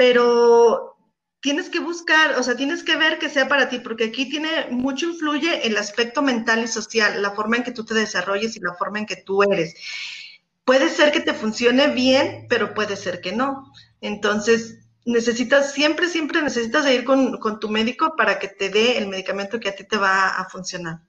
[0.00, 0.96] pero
[1.40, 4.68] tienes que buscar, o sea, tienes que ver que sea para ti, porque aquí tiene
[4.70, 8.60] mucho influye el aspecto mental y social, la forma en que tú te desarrolles y
[8.60, 9.74] la forma en que tú eres.
[10.64, 13.70] Puede ser que te funcione bien, pero puede ser que no.
[14.00, 19.06] Entonces, necesitas, siempre, siempre necesitas ir con, con tu médico para que te dé el
[19.06, 21.02] medicamento que a ti te va a funcionar.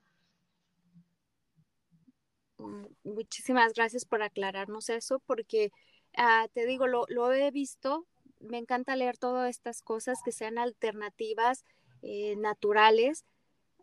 [2.58, 5.72] Mm, muchísimas gracias por aclararnos eso, porque
[6.18, 8.06] uh, te digo, lo, lo he visto
[8.42, 11.66] me encanta leer todas estas cosas que sean alternativas
[12.02, 13.26] eh, naturales.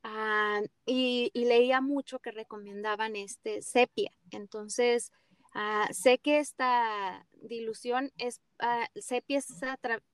[0.03, 4.12] Ah, y, leía mucho que recomendaban este sepia.
[4.31, 5.12] Entonces,
[5.55, 9.49] ah, sé que esta dilución es, uh, sepia es,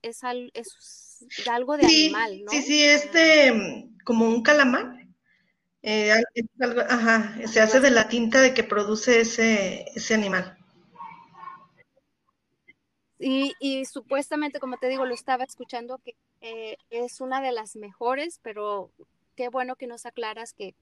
[0.02, 0.22] es,
[1.48, 2.50] algo de animal, ¿no?
[2.50, 5.04] Sí, sí, este como un calamar.
[5.82, 6.12] Eh,
[6.88, 10.56] ajá, se hace de la tinta de que produce ese, ese animal.
[13.18, 18.40] Y, supuestamente, como te digo, lo estaba escuchando que eh, es una de las mejores,
[18.42, 18.90] pero
[19.36, 20.74] qué bueno que nos aclaras que,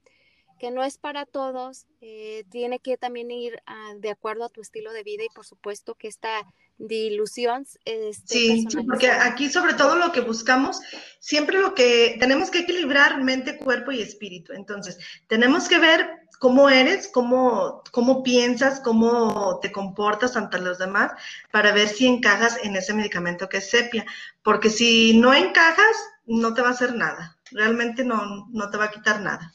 [0.63, 3.61] que no es para todos, eh, tiene que también ir
[3.97, 6.47] de acuerdo a tu estilo de vida y por supuesto que esta
[6.79, 7.67] dilución.
[7.85, 10.79] Este, sí, porque aquí sobre todo lo que buscamos,
[11.19, 14.53] siempre lo que tenemos que equilibrar mente, cuerpo y espíritu.
[14.53, 21.11] Entonces, tenemos que ver cómo eres, cómo, cómo piensas, cómo te comportas ante los demás
[21.51, 24.07] para ver si encajas en ese medicamento que es sepia.
[24.45, 27.37] Porque si no encajas, no te va a hacer nada.
[27.51, 29.53] Realmente no, no te va a quitar nada.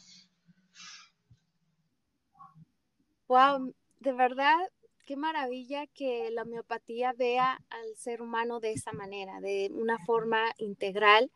[3.27, 4.57] Wow, de verdad,
[5.05, 10.53] qué maravilla que la homeopatía vea al ser humano de esa manera, de una forma
[10.57, 11.29] integral.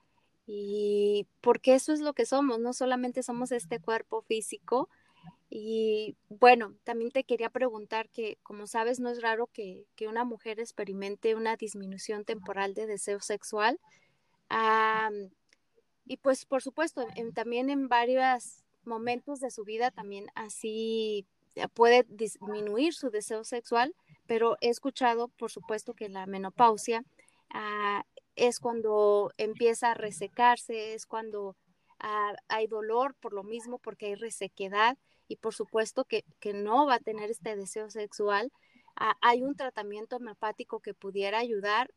[0.47, 4.89] Y porque eso es lo que somos, no solamente somos este cuerpo físico,
[5.49, 10.59] y bueno, también te quería preguntar que, como sabes, no es raro que, una mujer
[10.59, 13.77] experimente una disminución temporal de deseo sexual.
[16.05, 21.27] y pues, por supuesto, también en varios momentos de su vida también así
[21.73, 23.93] puede disminuir su deseo sexual,
[24.27, 27.03] pero he escuchado, por supuesto, que la menopausia
[27.49, 28.03] ah,
[28.35, 31.55] es cuando empieza a resecarse, es cuando
[31.99, 36.95] ah, hay dolor por lo mismo, porque hay resequedad y por supuesto que, no va
[36.95, 38.51] a tener este deseo sexual.
[38.95, 41.89] Ah, hay un tratamiento homeopático que pudiera ayudar,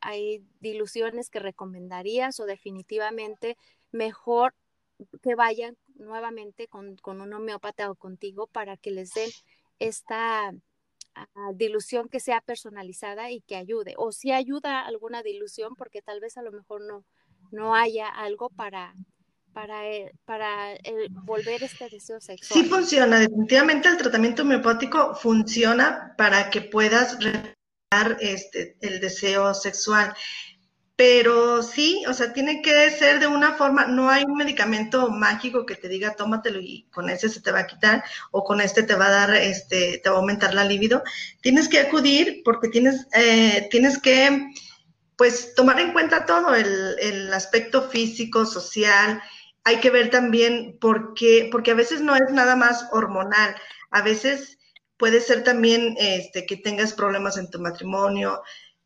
[0.00, 3.56] hay diluciones que recomendarías o definitivamente
[3.90, 4.54] mejor
[5.22, 9.30] que vayan nuevamente con, un homeópata o contigo para que les den
[9.78, 10.52] esta
[11.14, 13.94] ah, dilución que sea personalizada y que ayude.
[13.96, 17.04] O si ayuda alguna dilución, porque tal vez a lo mejor no,
[17.50, 18.94] no haya algo para,
[19.52, 20.76] para, eh, para
[21.24, 22.62] volver este deseo sexual.
[22.62, 30.14] Sí funciona, definitivamente el tratamiento homeopático funciona para que puedas recuperar este, el deseo sexual.
[30.98, 35.64] Pero sí, o sea, tiene que ser de una forma, no hay un medicamento mágico
[35.64, 38.82] que te diga tómatelo y con ese se te va a quitar o con este
[38.82, 41.04] te va a dar, este, te va a aumentar la libido.
[41.40, 44.50] Tienes que acudir porque tienes, eh, tienes que,
[45.16, 49.22] pues, tomar en cuenta todo, el, el, aspecto físico, social.
[49.62, 53.54] Hay que ver también por qué, porque a veces no es nada más hormonal,
[53.92, 54.58] a veces
[54.96, 58.42] puede ser también este, que tengas problemas en tu matrimonio,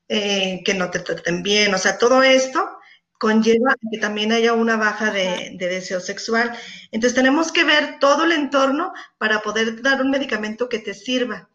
[0.08, 2.78] eh, que no te traten bien, o sea, todo esto
[3.22, 6.58] conlleva que también haya una baja de, deseo sexual.
[6.90, 11.48] Entonces tenemos que ver todo el entorno para poder dar un medicamento que te sirva.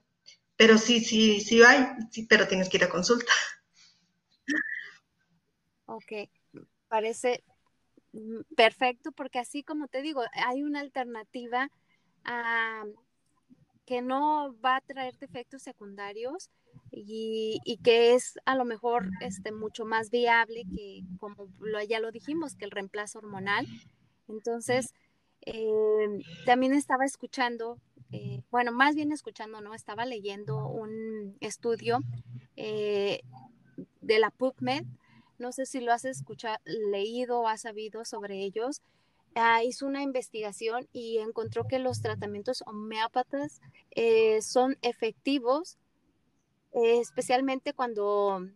[0.56, 3.34] Pero sí, sí, sí hay, sí, pero tienes que ir a consulta.
[5.88, 6.30] Ok,
[6.88, 7.44] parece
[8.56, 11.70] perfecto porque así como te digo, hay una alternativa
[12.24, 12.86] a,
[13.86, 16.50] que no va a traer efectos secundarios
[17.06, 21.48] y, que es a lo mejor este, mucho más viable que, como
[21.88, 23.68] ya lo dijimos, que el reemplazo hormonal.
[24.28, 24.94] Entonces,
[25.46, 26.08] eh,
[26.46, 27.80] también estaba escuchando,
[28.12, 29.74] eh, bueno, más bien escuchando, ¿no?
[29.74, 32.00] Estaba leyendo un estudio
[32.56, 33.22] eh,
[34.02, 34.84] de la PubMed,
[35.40, 38.82] no sé si lo has escuchado, leído o has sabido sobre ellos,
[39.40, 45.78] Ah, hizo una investigación y encontró que los tratamientos homeópatas eh, son efectivos,
[46.78, 48.48] eh, especialmente cuando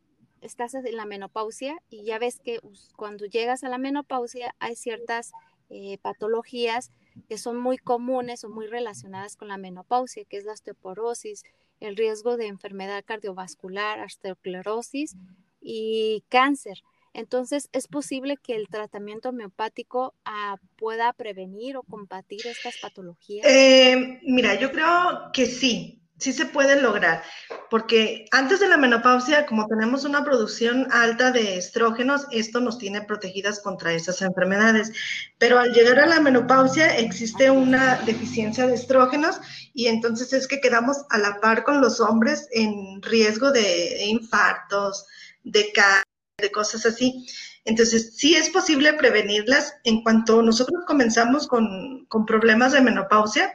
[0.41, 2.59] estás en la menopausia y ya ves que
[2.95, 5.31] cuando llegas a la menopausia hay ciertas
[5.69, 6.91] eh, patologías
[7.29, 11.43] que son muy comunes o muy relacionadas con la menopausia, que es la osteoporosis,
[11.79, 15.15] el riesgo de enfermedad cardiovascular, osteoclerosis
[15.59, 16.83] y cáncer.
[17.13, 23.45] Entonces, ¿es posible que el tratamiento homeopático ah, pueda prevenir o combatir estas patologías?
[23.49, 27.23] Eh, mira, yo creo que sí, sí se puede lograr,
[27.69, 33.01] porque antes de la menopausia, como tenemos una producción alta de estrógenos, esto nos tiene
[33.01, 34.91] protegidas contra esas enfermedades.
[35.37, 39.41] Pero al llegar a la menopausia existe una deficiencia de estrógenos
[39.73, 45.05] y entonces es que quedamos a la par con los hombres en riesgo de infartos,
[45.43, 46.05] de cáncer
[46.41, 47.25] de cosas así.
[47.63, 49.75] Entonces, sí es posible prevenirlas.
[49.83, 53.53] En cuanto nosotros comenzamos con, problemas de menopausia,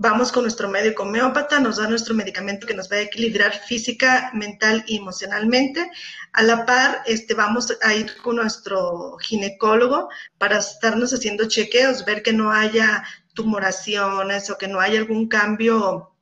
[0.00, 4.30] vamos con nuestro médico homeópata, nos da nuestro medicamento que nos va a equilibrar física,
[4.32, 5.90] mental y emocionalmente.
[6.32, 10.08] A la par, este, vamos a ir con nuestro ginecólogo
[10.38, 16.14] para estarnos haciendo chequeos, ver que no haya tumoraciones o que no haya algún cambio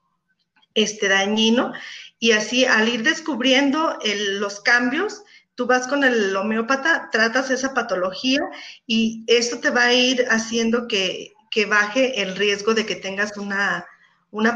[0.74, 1.72] este, dañino.
[2.18, 3.96] Y así, al ir descubriendo
[4.40, 5.22] los cambios,
[5.54, 8.40] tú vas con el homeópata, tratas esa patología
[8.88, 11.32] y esto te va a ir haciendo que,
[11.68, 13.86] baje el riesgo de que tengas una,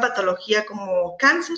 [0.00, 1.56] patología como cáncer.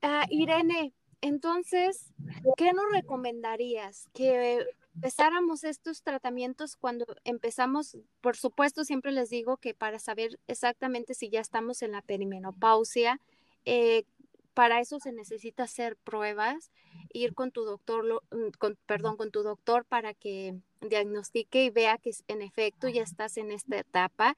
[0.00, 2.12] Ah, Irene, entonces,
[2.56, 4.08] ¿qué nos recomendarías?
[4.12, 11.14] Que empezáramos estos tratamientos cuando empezamos, por supuesto, siempre les digo que para saber exactamente
[11.14, 13.20] si ya estamos en la perimenopausia,
[13.64, 14.04] eh,
[14.54, 16.70] para eso se necesita hacer pruebas,
[17.12, 22.12] ir con tu doctor, mm, perdón, con tu doctor para que diagnostique y vea que
[22.28, 24.36] en efecto ya estás en esta etapa.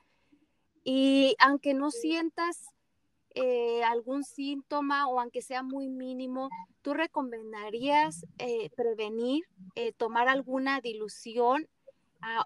[0.85, 2.75] Y aunque no sientas
[3.35, 6.51] eh, algún síntoma o aunque sea muy mínimo,
[6.83, 11.67] ¿tú recomendarías eh, prevenir, eh, tomar alguna dilución,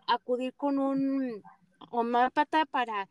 [0.06, 1.42] acudir con un
[1.90, 3.08] homópata para,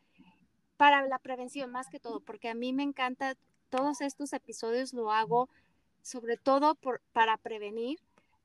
[0.76, 2.20] para la prevención más que todo?
[2.20, 3.36] Porque a mí me encanta
[3.70, 5.48] todos estos episodios lo hago
[6.02, 7.98] sobre todo por, para prevenir.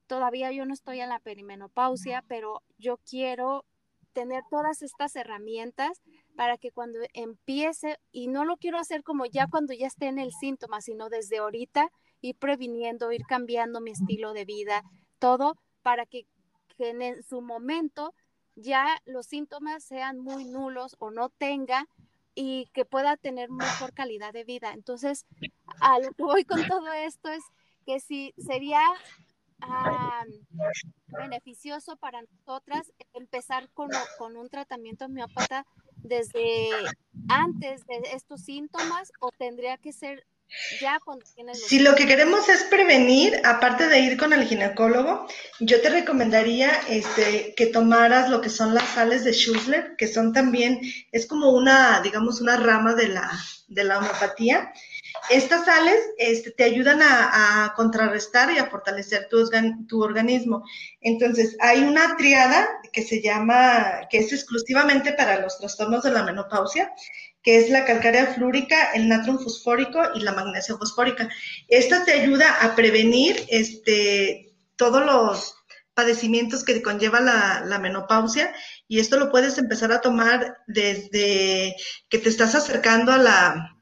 [0.07, 3.65] Todavía yo no estoy en la perimenopausia, pero yo quiero
[4.11, 6.01] tener todas estas herramientas
[6.35, 10.19] para que cuando empiece, y no lo quiero hacer como ya cuando ya esté en
[10.19, 11.89] el síntoma, sino desde ahorita,
[12.21, 14.83] ir previniendo, ir cambiando mi estilo de vida,
[15.19, 16.25] todo para que,
[16.77, 18.13] que en su momento
[18.55, 21.87] ya los síntomas sean muy nulos o no tenga
[22.35, 24.73] y que pueda tener mejor calidad de vida.
[24.73, 25.25] Entonces,
[25.79, 27.43] a lo que voy con todo esto es
[27.85, 28.81] que si sería
[31.07, 35.65] beneficioso para nosotras empezar con, con un tratamiento homeópata
[35.97, 36.69] desde
[37.29, 40.25] antes de estos síntomas o tendría que ser
[41.67, 45.27] Si lo que queremos es prevenir, aparte de ir con el ginecólogo,
[45.59, 50.31] yo te recomendaría este, que tomaras lo que son las sales de Schussler, que son
[50.31, 50.79] también,
[51.11, 53.31] es como una, digamos, una rama de la,
[53.67, 54.71] de la homeopatía.
[55.29, 59.49] Estas sales este, te ayudan a, contrarrestar y a fortalecer tu,
[59.87, 60.63] tu, organismo.
[61.01, 66.23] Entonces, hay una triada que se llama, que es exclusivamente para los trastornos de la
[66.23, 66.93] menopausia,
[67.43, 71.29] que es la calcárea flúrica, el natrium fosfórico y la magnesia fosfórica.
[71.67, 75.55] Esta te ayuda a prevenir este, todos los
[75.93, 78.53] padecimientos que conlleva la, menopausia
[78.87, 81.75] y esto lo puedes empezar a tomar desde
[82.09, 83.77] que te estás acercando a la,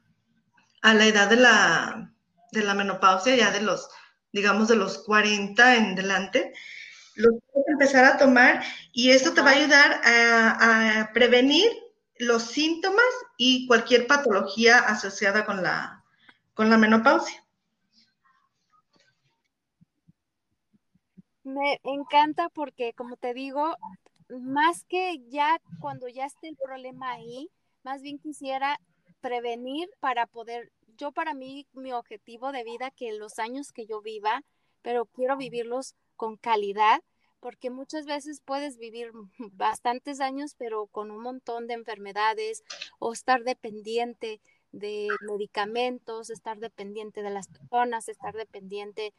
[0.82, 2.12] a la edad de la,
[2.52, 3.90] de la menopausia, ya de los,
[4.34, 6.52] digamos, de los 40 en delante.
[7.14, 11.70] Lo puedes empezar a tomar y esto te va a ayudar a prevenir
[12.22, 13.04] los síntomas
[13.38, 16.04] y cualquier patología asociada con la,
[16.54, 17.44] con la menopausia.
[21.44, 23.76] Me encanta porque, como te digo,
[24.30, 27.50] más que ya cuando ya esté el problema ahí,
[27.84, 28.80] más bien quisiera
[29.22, 34.02] prevenir para poder, yo para mí, mi objetivo de vida, que los años que yo
[34.02, 34.44] viva,
[34.84, 37.02] pero quiero vivirlos con calidad,
[37.42, 39.12] porque muchas veces puedes vivir
[39.54, 42.64] bastantes años, pero con un montón de enfermedades
[43.00, 44.40] o estar dependiente
[44.72, 49.14] de medicamentos, estar dependiente de las personas, estar dependiente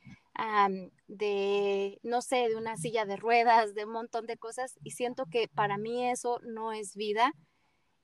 [1.08, 4.78] de, no sé, de una silla de ruedas, de un montón de cosas.
[4.82, 7.34] Y siento que para mí eso no es vida.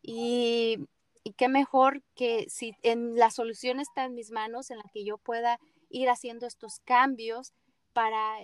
[0.03, 0.77] Y,
[1.25, 5.05] y qué mejor que si en la solución está en mis manos, en la que
[5.05, 5.59] yo pueda
[5.89, 7.55] ir haciendo estos cambios
[7.99, 8.37] para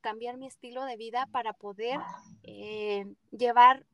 [0.00, 2.00] cambiar mi estilo de vida para poder
[2.44, 3.84] eh, llevar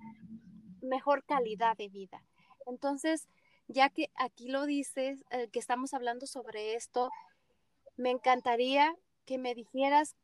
[0.81, 2.23] mejor calidad de vida.
[2.67, 3.27] Entonces,
[3.67, 7.11] ya que aquí lo dices, eh, que estamos hablando sobre esto,
[7.97, 8.95] me encantaría
[9.25, 10.15] que me dijeras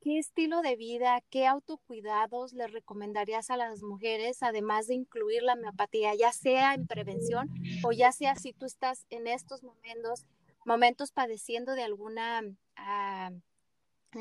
[0.00, 5.54] qué estilo de vida, qué autocuidados le recomendarías a las mujeres, además de incluir la
[5.54, 7.50] homeopatía, ya sea en prevención
[7.82, 10.24] o ya sea si tú estás en estos momentos,
[10.64, 12.42] momentos padeciendo de alguna
[12.76, 13.32] ah,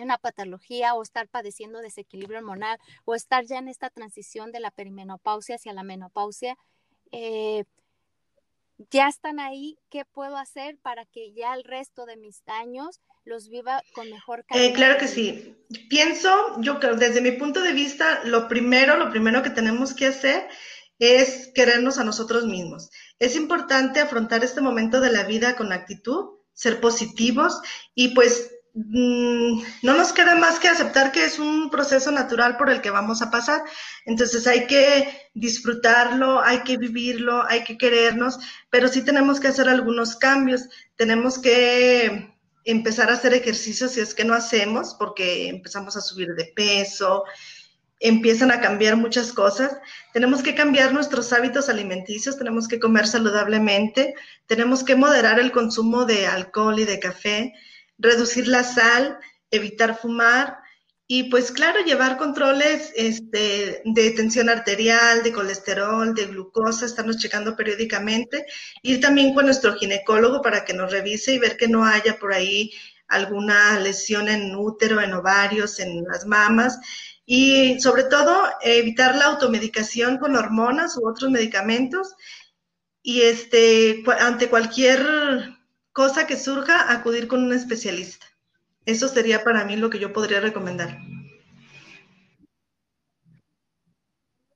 [0.04, 4.72] una patología o estar padeciendo desequilibrio hormonal o estar ya en esta transición de la
[4.72, 6.58] perimenopausia hacia la menopausia.
[7.12, 7.66] Eh,
[8.92, 13.48] ya están ahí, ¿qué puedo hacer para que ya el resto de mis años los
[13.50, 14.76] viva con mejor eh, calidad?
[14.76, 15.56] claro que sí.
[15.90, 16.30] Pienso,
[16.60, 20.48] yo creo, desde mi punto de vista, lo primero, lo primero que tenemos que hacer
[21.00, 22.90] es querernos a nosotros mismos.
[23.20, 27.62] Es importante afrontar este momento de la vida con actitud, ser positivos
[27.94, 32.82] y pues no nos queda más que aceptar que es un proceso natural por el
[32.82, 33.64] que vamos a pasar.
[34.06, 38.38] Entonces hay que disfrutarlo, hay que vivirlo, hay que querernos,
[38.70, 40.64] pero sí tenemos que hacer algunos cambios.
[40.98, 46.36] Tenemos que empezar a hacer ejercicios si es que no hacemos, porque empezamos a subir
[46.36, 47.24] de peso,
[48.02, 49.78] empiezan a cambiar muchas cosas.
[50.12, 54.16] Tenemos que cambiar nuestros hábitos alimenticios, tenemos que comer saludablemente,
[54.48, 57.54] tenemos que moderar el consumo de alcohol y de café
[57.98, 59.20] reducir la sal,
[59.52, 60.58] evitar fumar
[61.08, 67.56] y pues claro, llevar controles este, de tensión arterial, de colesterol, de glucosa, estarnos checando
[67.56, 68.46] periódicamente,
[68.82, 72.34] ir también con nuestro ginecólogo para que nos revise y ver que no haya por
[72.34, 72.72] ahí
[73.08, 76.80] alguna lesión en útero, en ovarios, en las mamas
[77.26, 82.16] y sobre todo evitar la automedicación con hormonas u otros medicamentos
[83.02, 85.55] y este ante cualquier
[85.96, 88.26] cosa que surja, acudir con un especialista.
[88.86, 91.00] Eso sería para mí lo que yo podría recomendar.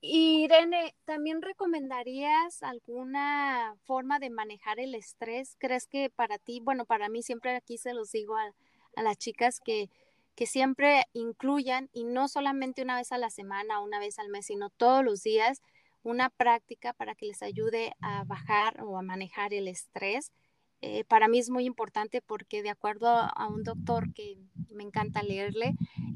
[0.01, 5.55] Irene, ¿también recomendarías alguna forma de manejar el estrés?
[5.59, 8.53] ¿Crees que para ti, bueno, para mí siempre aquí se los digo a,
[9.01, 9.89] las chicas que,
[10.35, 14.47] que siempre incluyan, y no solamente una vez a la semana, una vez al mes,
[14.47, 15.61] sino todos los días,
[16.03, 20.33] una práctica para que les ayude a bajar o a manejar el estrés
[20.81, 24.37] eh, para mí es muy importante porque de acuerdo a, un doctor que
[24.71, 25.75] me encanta leerle,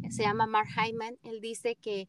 [0.10, 2.08] se llama Mark Hyman, él dice que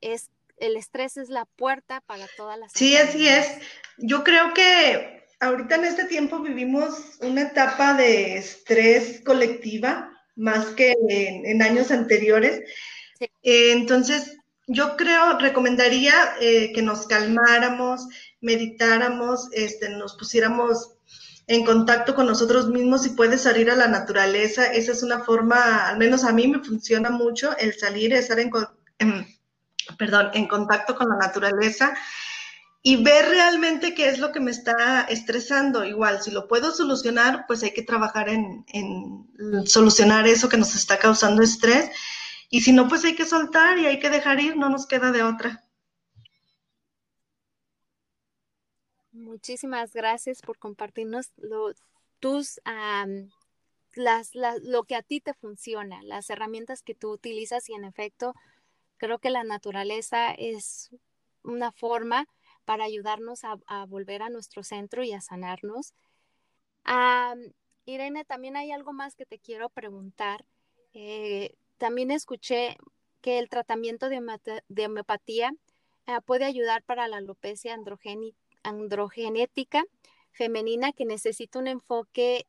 [0.00, 3.46] es el estrés es la puerta para todas las Sí, así es.
[3.98, 10.94] Yo creo que ahorita en este tiempo vivimos una etapa de estrés colectiva más que
[11.08, 12.62] en, años anteriores.
[13.20, 14.36] Eh, entonces,
[14.66, 18.06] yo creo, recomendaría eh, que nos calmáramos,
[18.40, 20.97] meditáramos, este, nos pusiéramos
[21.48, 24.66] en contacto con nosotros mismos y puedes salir a la naturaleza.
[24.66, 28.50] Esa es una forma, al menos a mí me funciona mucho el salir, estar en,
[29.98, 31.94] perdón, en contacto con la naturaleza
[32.82, 35.86] y ver realmente qué es lo que me está estresando.
[35.86, 40.74] Igual, si lo puedo solucionar, pues hay que trabajar en, en solucionar eso que nos
[40.74, 41.90] está causando estrés.
[42.50, 45.12] Y si no, pues hay que soltar y hay que dejar ir, no nos queda
[45.12, 45.64] de otra.
[49.28, 51.32] Muchísimas gracias por compartirnos
[52.18, 52.62] tus,
[53.94, 58.32] las, lo que a ti te funciona, las herramientas que tú utilizas y en efecto,
[58.96, 60.96] creo que la naturaleza es
[61.42, 62.26] una forma
[62.64, 65.92] para ayudarnos a, volver a nuestro centro y a sanarnos.
[67.84, 70.46] Irene, también hay algo más que te quiero preguntar.
[70.94, 72.78] Eh, también escuché
[73.20, 75.52] que el tratamiento de, homeopatía
[76.06, 77.74] ah, puede ayudar para la alopecia
[78.68, 79.84] androgenética
[80.32, 82.46] femenina que necesita un enfoque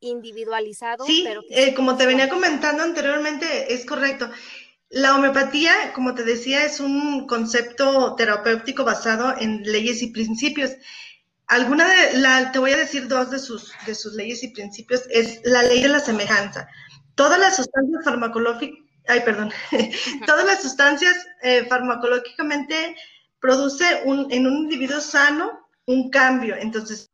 [0.00, 1.04] individualizado.
[1.06, 4.30] Sí, eh, como te venía comentando anteriormente, es correcto.
[4.90, 10.72] La homeopatía, como te decía, es un concepto terapéutico basado en leyes y principios.
[11.46, 15.02] Alguna de la, te voy a decir dos de sus, de sus leyes y principios,
[15.10, 16.68] es la ley de la semejanza.
[17.14, 18.78] Todas las sustancias farmacológicas,
[19.08, 19.50] ay, perdón,
[20.26, 22.96] todas las sustancias eh, farmacológicamente
[23.44, 26.56] produce en un individuo sano un cambio.
[26.56, 27.10] Entonces,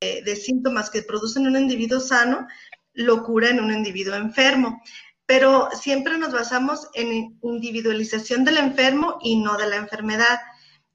[0.00, 2.46] eh, de síntomas que producen un individuo sano,
[2.92, 4.80] lo cura en un individuo enfermo.
[5.26, 10.38] Pero siempre nos basamos en individualización del enfermo y no de la enfermedad.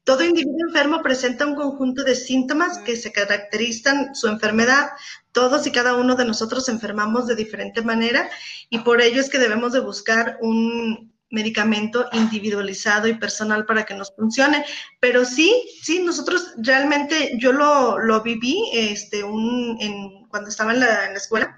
[0.05, 4.91] Todo individuo enfermo presenta un conjunto de síntomas que se caracterizan su enfermedad.
[5.33, 8.29] Todos y cada uno de nosotros enfermamos de diferente manera
[8.69, 13.95] y por ello es que debemos de buscar un medicamento individualizado y personal para que
[13.95, 14.63] nos funcione.
[14.99, 21.07] Pero sí, sí, nosotros realmente, yo lo, viví este, un, en, cuando estaba en la,
[21.07, 21.57] en la escuela.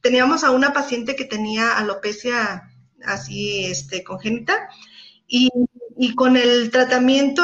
[0.00, 2.62] Teníamos a una paciente que tenía alopecia
[3.04, 4.68] así este, congénita
[5.26, 5.50] y
[6.00, 7.42] y con el tratamiento,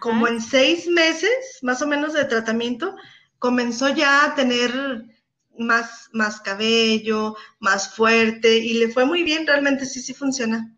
[0.00, 2.96] como en seis meses, más o menos de tratamiento,
[3.38, 4.72] comenzó ya a tener
[5.58, 10.74] más, más cabello, más fuerte y le fue muy bien, realmente sí, sí funciona.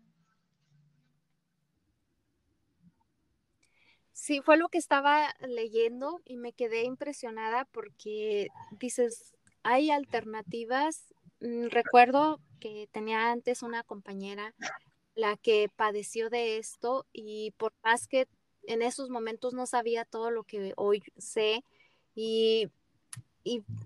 [4.25, 11.13] Sí, fue lo que estaba leyendo y me quedé impresionada porque dices, hay alternativas.
[11.41, 14.55] Mm, recuerdo que tenía antes una compañera
[15.13, 18.27] la que padeció de esto y por más que
[18.63, 21.63] en esos momentos no sabía todo lo que hoy sé
[22.15, 22.71] y,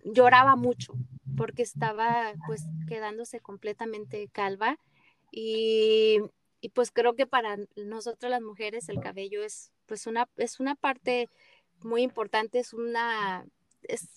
[0.05, 0.93] lloraba mucho
[1.35, 4.79] porque estaba pues quedándose completamente calva
[5.33, 6.21] y,
[6.73, 11.27] pues creo que para nosotras las mujeres el cabello es pues una es una parte
[11.81, 13.45] muy importante es una
[13.83, 14.07] es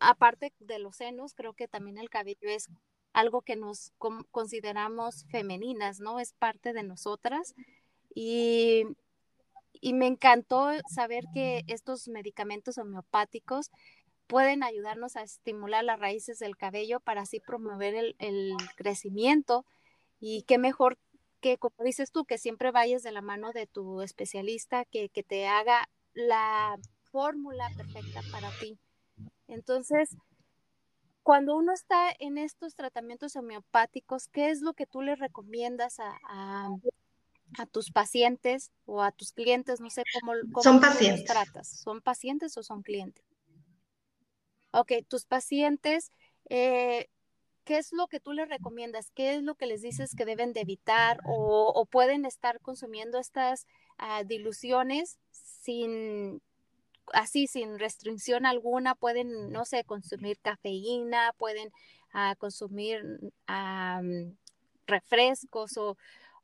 [0.00, 2.68] aparte de los senos creo que también el cabello es
[3.14, 3.92] algo que nos
[4.32, 6.18] consideramos femeninas, ¿no?
[6.18, 7.54] Es parte de nosotras.
[8.12, 8.84] Y,
[9.72, 13.70] y me encantó saber que estos medicamentos homeopáticos
[14.26, 19.64] pueden ayudarnos a estimular las raíces del cabello para así promover el, el, crecimiento
[20.18, 20.98] y qué mejor
[21.44, 25.22] que, como dices tú, que siempre vayas de la mano de tu especialista, que, que
[25.22, 26.78] te haga la
[27.12, 28.78] fórmula perfecta para ti.
[29.46, 30.16] Entonces,
[31.22, 36.70] cuando uno está en estos tratamientos homeopáticos, ¿qué es lo que tú le recomiendas a,
[37.72, 39.82] tus pacientes o a tus clientes?
[39.82, 40.32] No sé cómo,
[40.62, 41.28] son pacientes.
[41.28, 41.68] los tratas.
[41.68, 43.22] ¿Son pacientes o son clientes?
[44.70, 46.10] Ok, tus pacientes,
[46.48, 47.10] eh,
[47.64, 49.10] ¿qué es lo que tú les recomiendas?
[49.10, 53.66] ¿Qué es lo que les dices que deben de evitar o, pueden estar consumiendo estas
[53.98, 56.40] ah, diluciones sin
[57.12, 61.70] así sin restricción alguna, pueden, no sé, consumir cafeína, pueden
[62.12, 63.02] ah, consumir
[64.86, 65.96] refrescos o,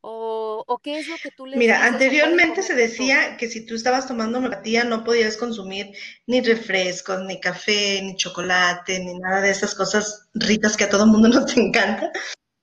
[0.03, 4.07] o, qué es lo que tú les Mira, anteriormente se decía que si tú estabas
[4.07, 5.93] tomando homeopatía no podías consumir
[6.27, 11.07] ni refrescos, ni café, ni chocolate, ni nada de esas cosas ricas que a todo
[11.07, 12.11] mundo nos encanta.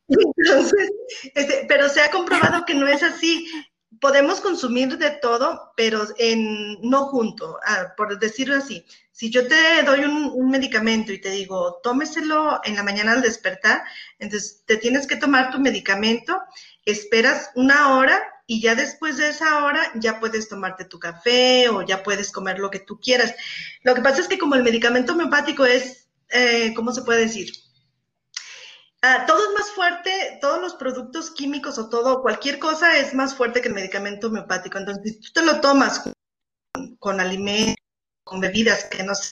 [0.07, 0.89] Entonces,
[1.35, 3.45] este, pero se ha comprobado que no es así
[3.99, 8.85] podemos consumir de todo, pero en, no junto, ah, por decirlo así.
[9.11, 13.83] Si yo te doy un, medicamento y te digo, tómeselo en la mañana al despertar,
[14.19, 16.39] entonces te tienes que tomar tu medicamento,
[16.85, 21.81] esperas una hora y ya después de esa hora ya puedes tomarte tu café o
[21.81, 23.33] ya puedes comer lo que tú quieras.
[23.83, 27.51] Lo que pasa es que como el medicamento homeopático es, eh, ¿cómo se puede decir?
[29.09, 33.33] Ah, todo es más fuerte, todos los productos químicos o todo, cualquier cosa es más
[33.33, 34.77] fuerte que el medicamento homeopático.
[34.77, 36.11] Entonces, si tú te lo tomas
[36.99, 37.77] con, alimentos,
[38.25, 39.31] con bebidas que no sé,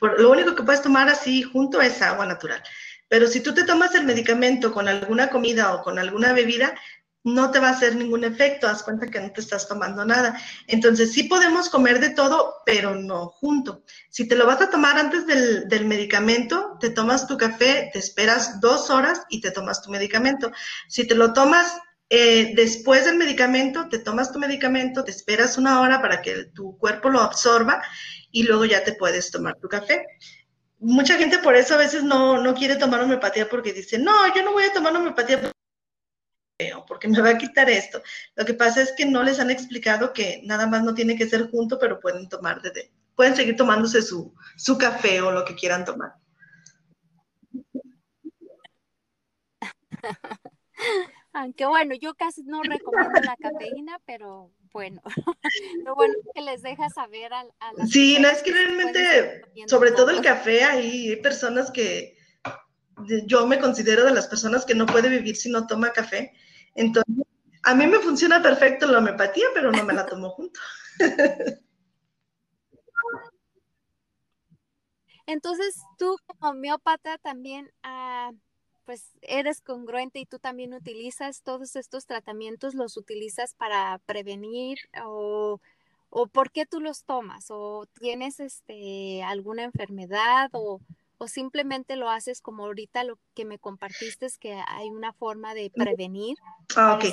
[0.00, 2.60] lo único que puedes tomar así junto es agua natural.
[3.06, 6.74] Pero si tú te tomas el medicamento con alguna comida o con alguna bebida,
[7.34, 10.40] no te va a hacer ningún efecto, haz cuenta que no te estás tomando nada.
[10.66, 13.84] Entonces, sí podemos comer de todo, pero no junto.
[14.10, 17.98] Si te lo vas a tomar antes del, del, medicamento, te tomas tu café, te
[17.98, 20.50] esperas dos horas y te tomas tu medicamento.
[20.88, 21.78] Si te lo tomas
[22.10, 26.78] eh, después del medicamento, te tomas tu medicamento, te esperas una hora para que tu
[26.78, 27.82] cuerpo lo absorba
[28.30, 30.06] y luego ya te puedes tomar tu café.
[30.78, 34.42] Mucha gente por eso a veces no, no quiere tomar homeopatía porque dice, no, yo
[34.42, 35.52] no voy a tomar homeopatía
[36.86, 38.02] porque me va a quitar esto.
[38.34, 41.28] Lo que pasa es que no les han explicado que nada más no tiene que
[41.28, 45.54] ser junto, pero pueden tomar desde, pueden seguir tomándose su, su café o lo que
[45.54, 46.14] quieran tomar.
[51.32, 55.00] Aunque bueno, yo casi no recomiendo la cafeína, pero bueno,
[55.84, 60.10] lo bueno que les deja saber a, a Sí, no es que realmente, sobre todo
[60.10, 62.18] el café, hay personas que
[63.26, 66.32] yo me considero de las personas que no puede vivir si no toma café.
[66.78, 67.26] Entonces,
[67.64, 70.60] a mí me funciona perfecto la homeopatía, pero no me la tomo junto.
[75.26, 78.30] Entonces, tú como homeópata también, ah,
[78.84, 85.60] pues eres congruente y tú también utilizas todos estos tratamientos, los utilizas para prevenir o,
[86.10, 90.80] o por qué tú los tomas o tienes este alguna enfermedad o,
[91.18, 95.52] o simplemente lo haces como ahorita lo que me compartiste es que hay una forma
[95.52, 96.36] de prevenir?
[96.76, 97.04] Ah, ok.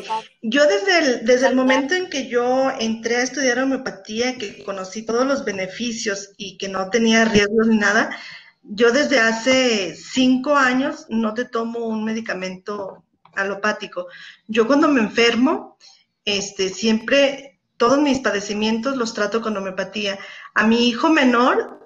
[0.43, 5.03] Yo desde el, desde el momento en que yo entré a estudiar homeopatía, que conocí
[5.03, 8.15] todos los beneficios y que no tenía riesgos ni nada,
[8.61, 13.03] yo desde hace cinco años no te tomo un medicamento
[13.33, 14.07] alopático.
[14.47, 15.77] Yo cuando me enfermo,
[16.25, 20.17] este, siempre todos mis padecimientos los trato con homeopatía.
[20.53, 21.84] A mi hijo menor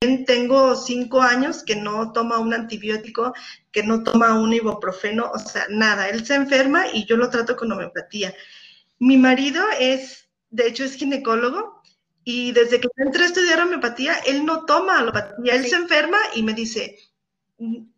[0.00, 3.34] tengo cinco años que no toma un antibiótico,
[3.72, 6.08] que no toma un ibuprofeno, o sea, nada.
[6.08, 8.32] Él se enferma y yo lo trato con homeopatía.
[9.00, 11.82] Mi marido es, de hecho, es ginecólogo
[12.22, 15.54] y desde que entré a estudiar homeopatía, él no toma homeopatía.
[15.54, 16.96] Él se enferma y me dice,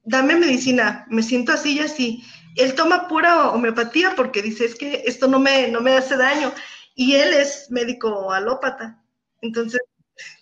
[0.05, 2.25] dame medicina, me siento así y así.
[2.57, 6.53] Él toma pura homeopatía porque dice, es que esto no me, no me hace daño.
[6.95, 9.03] Y él es médico alópata.
[9.43, 9.81] Entonces,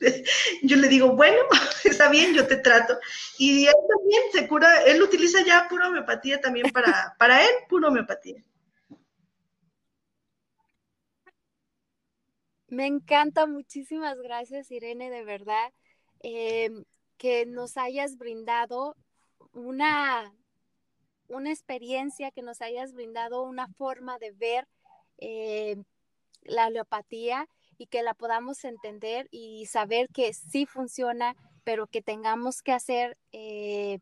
[0.62, 1.38] yo le digo, bueno,
[1.84, 2.98] está bien, yo te trato.
[3.38, 7.88] Y él también se cura, él utiliza ya pura homeopatía también para, para él, pura
[7.88, 8.42] homeopatía.
[12.68, 15.72] Me encanta, muchísimas gracias Irene, de verdad,
[16.20, 16.84] em,
[17.16, 18.94] que nos hayas brindado
[19.52, 20.34] una,
[21.28, 24.68] una experiencia, que nos hayas brindado una forma de ver
[25.16, 25.76] eh,
[26.42, 27.48] la homeopatía
[27.78, 33.16] y que la podamos entender y saber que sí funciona, pero que tengamos que hacer
[33.32, 34.00] eh,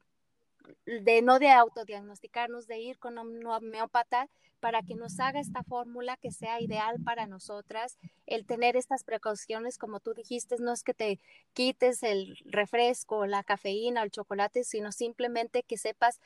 [0.86, 4.28] de no de autodiagnosticarnos, de ir con un homeópata
[4.60, 7.98] para que nos haga esta fórmula que sea ideal para nosotras.
[8.26, 11.20] El tener estas precauciones, como tú dijiste, no es que te
[11.52, 16.20] quites el refresco, la cafeína, el chocolate, sino simplemente que sepas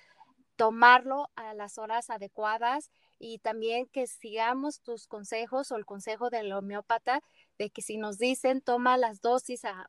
[0.56, 6.52] tomarlo a las horas adecuadas y también que sigamos tus consejos o el consejo del
[6.52, 7.22] homeópata
[7.60, 9.86] de que si nos dicen toma las dosis a,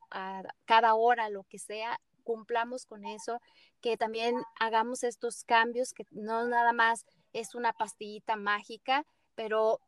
[0.65, 3.39] cada hora, lo que sea, cumplamos con eso,
[3.79, 9.05] que también hagamos estos cambios, que no nada más es una pastillita mágica,
[9.35, 9.79] pero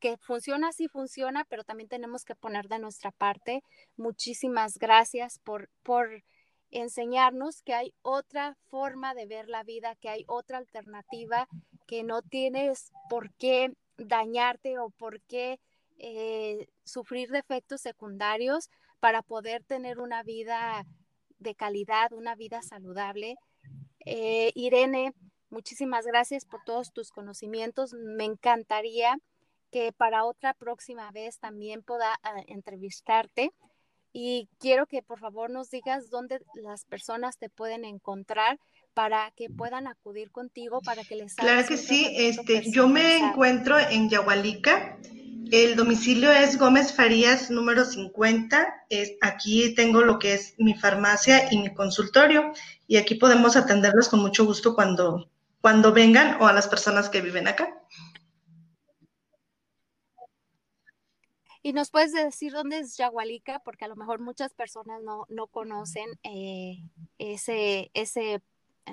[0.00, 3.62] que funciona, sí funciona, pero también tenemos que poner de nuestra parte.
[3.96, 6.22] Muchísimas gracias por, por
[6.70, 11.48] enseñarnos que hay otra forma de ver la vida, que hay otra alternativa,
[11.86, 15.58] que no tienes por qué dañarte o por qué
[16.02, 18.70] eh, sufrir defectos secundarios
[19.00, 20.86] para poder tener una vida
[21.38, 23.36] de calidad, una vida saludable.
[24.06, 25.12] Eh, Irene,
[25.50, 27.92] muchísimas gracias por todos tus conocimientos.
[27.92, 29.18] Me encantaría
[29.70, 33.52] que para otra próxima vez también pueda ah, entrevistarte
[34.12, 38.58] y quiero que por favor nos digas dónde las personas te pueden encontrar
[38.94, 43.78] para que puedan acudir contigo para que les Claro que sí, este yo me encuentro
[43.78, 44.98] en Yahualica.
[45.52, 48.84] El domicilio es Gómez Farías número 50.
[48.88, 52.52] Es, aquí tengo lo que es mi farmacia y mi consultorio
[52.86, 55.28] y aquí podemos atenderlos con mucho gusto cuando
[55.60, 57.68] cuando vengan o a las personas que viven acá.
[61.62, 63.58] ¿Y nos puedes decir dónde es Yagualica?
[63.58, 66.78] Porque a lo mejor muchas personas no, no conocen eh,
[67.18, 68.40] ese, ese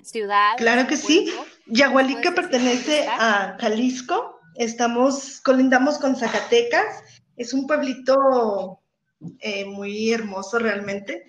[0.03, 0.57] ciudad.
[0.57, 1.31] Claro que sí.
[1.67, 4.36] Yagualica pertenece a Jalisco.
[4.57, 7.03] Estamos, colindamos con Zacatecas.
[7.35, 8.81] Es un pueblito
[9.39, 11.25] eh, muy hermoso realmente.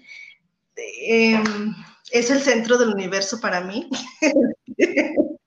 [0.77, 1.75] Em,
[2.11, 3.89] es el centro del universo para mí.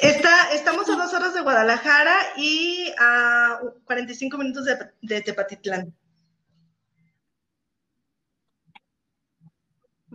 [0.00, 4.64] Está, estamos a dos horas de Guadalajara y a 45 minutos
[5.02, 5.94] de, Tepatitlán.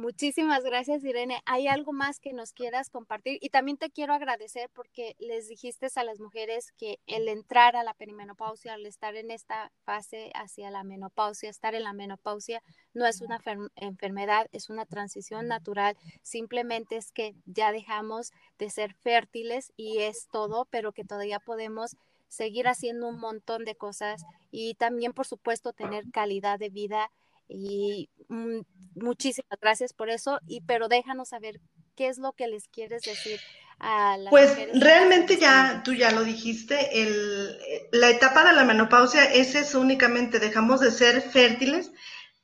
[0.01, 1.43] Muchísimas gracias, Irene.
[1.45, 3.37] ¿Hay algo más que nos quieras compartir?
[3.39, 7.83] Y también te quiero agradecer porque les dijiste a las mujeres que el entrar a
[7.83, 12.63] la perimenopausia, al estar en esta fase hacia la menopausia, estar en la menopausia,
[12.95, 13.39] no es una
[13.75, 15.95] enfermedad, es una transición natural.
[16.23, 21.95] Simplemente es que ya dejamos de ser fértiles y es todo, pero que todavía podemos
[22.27, 27.11] seguir haciendo un montón de cosas y también, por supuesto, tener calidad de vida
[27.51, 28.61] y mm,
[28.95, 31.59] muchísimas gracias por eso, y pero déjanos saber
[31.95, 33.39] qué es lo que les quieres decir
[33.79, 37.57] a las Pues realmente ya, tú ya lo dijiste, el,
[37.91, 41.91] la etapa de la menopausia es eso únicamente, dejamos de ser fértiles,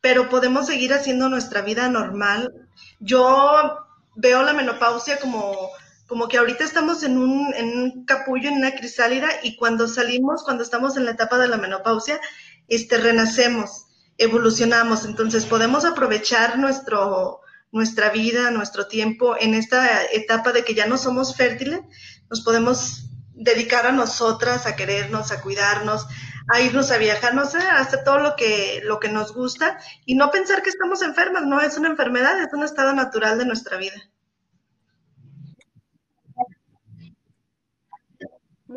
[0.01, 2.67] pero podemos seguir haciendo nuestra vida normal.
[2.99, 3.85] Yo
[4.15, 5.69] veo la menopausia como,
[6.07, 10.43] como que ahorita estamos en un, en un capullo, en una crisálida, y cuando salimos,
[10.43, 12.19] cuando estamos en la etapa de la menopausia,
[12.67, 13.86] este, renacemos
[14.17, 15.05] evolucionamos.
[15.05, 17.41] Entonces podemos aprovechar nuestro,
[17.71, 21.81] nuestra vida, nuestro tiempo en esta etapa de que ya no somos fértiles,
[22.29, 26.07] nos podemos dedicar a nosotras, a querernos, a cuidarnos,
[26.47, 30.15] a irnos a viajar, no sé, hacer todo lo que, lo que nos gusta y
[30.15, 33.77] no pensar que estamos enfermas, no es una enfermedad, es un estado natural de nuestra
[33.77, 34.01] vida.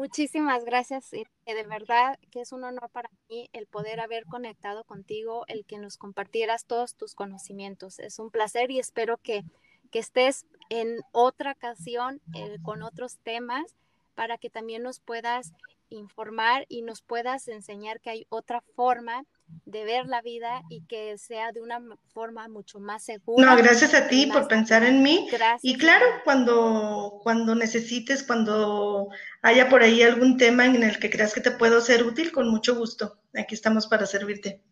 [0.00, 1.26] Muchísimas gracias, de
[1.68, 5.98] verdad que es un honor para mí el poder haber conectado contigo, el que nos
[5.98, 7.98] compartieras todos tus conocimientos.
[7.98, 9.44] Es un placer y espero que,
[9.90, 13.76] que estés en otra ocasión eh, con otros temas
[14.14, 15.52] para que también nos puedas
[15.90, 19.24] informar y nos puedas enseñar que hay otra forma
[19.64, 21.80] de ver la vida y que sea de una
[22.12, 23.44] forma mucho más segura.
[23.44, 25.28] No, gracias a ti por pensar en mí.
[25.62, 29.08] Y claro, cuando, cuando necesites, cuando
[29.42, 32.48] haya por ahí algún tema en el que creas que te puedo ser útil, con
[32.48, 33.18] mucho gusto.
[33.34, 34.62] Aquí estamos para servirte.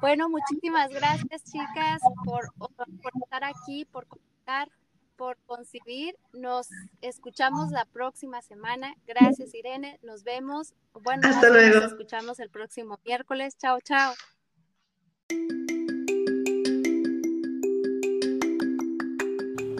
[0.00, 4.68] Bueno, muchísimas gracias, chicas, por, por estar aquí, por contar
[5.16, 6.16] por concibir.
[6.32, 6.68] Nos
[7.00, 8.94] escuchamos la próxima semana.
[9.06, 9.98] Gracias, Irene.
[10.02, 10.74] Nos vemos.
[10.92, 11.80] Bueno, Hasta luego.
[11.80, 13.56] Nos escuchamos el próximo miércoles.
[13.56, 14.14] Chao, chao.